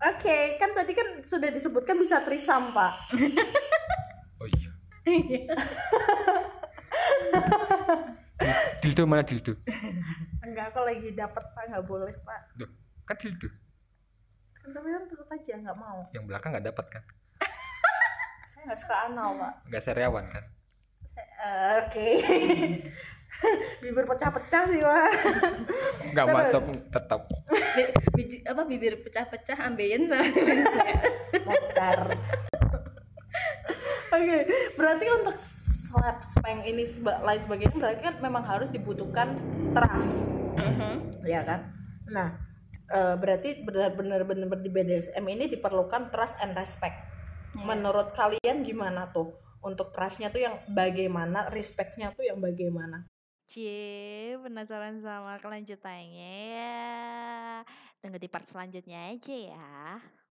[0.01, 2.93] Oke, kan tadi kan sudah disebutkan bisa trisam, Pak.
[4.39, 4.71] oh iya
[8.81, 9.53] dildo mana dildo
[10.41, 12.41] Enggak, aku lagi dapat Pak, nggak boleh, Pak.
[12.55, 12.71] Duh,
[13.05, 13.49] kan dildo
[14.55, 15.99] Kan tapi kan tetap aja nggak mau.
[16.11, 17.03] yang belakang nggak dapat kan
[18.59, 19.53] Saya nggak suka anal, Pak.
[19.71, 20.43] nggak seriawan kan
[21.15, 22.09] Eh, Oke.
[23.81, 25.11] Bibir pecah-pecah sih, Pak.
[26.11, 30.27] nggak masuk tetap Bi- biji- apa bibir pecah-pecah ambeien sama.
[34.11, 34.39] Oke,
[34.75, 35.37] berarti untuk
[35.85, 39.39] slap spank ini seba- lain sebagainya berarti kan memang harus dibutuhkan
[39.71, 40.27] trust,
[41.23, 41.71] ya kan?
[42.09, 42.35] Nah,
[42.89, 46.99] eh, berarti benar-benar benar di BDSM ini diperlukan trust and respect.
[47.57, 49.33] Menurut kalian gimana tuh
[49.65, 53.09] untuk trustnya tuh yang bagaimana respectnya tuh yang bagaimana
[53.49, 57.65] Cie, penasaran sama kelanjutannya ya.
[57.97, 59.97] Tunggu di part selanjutnya aja ya.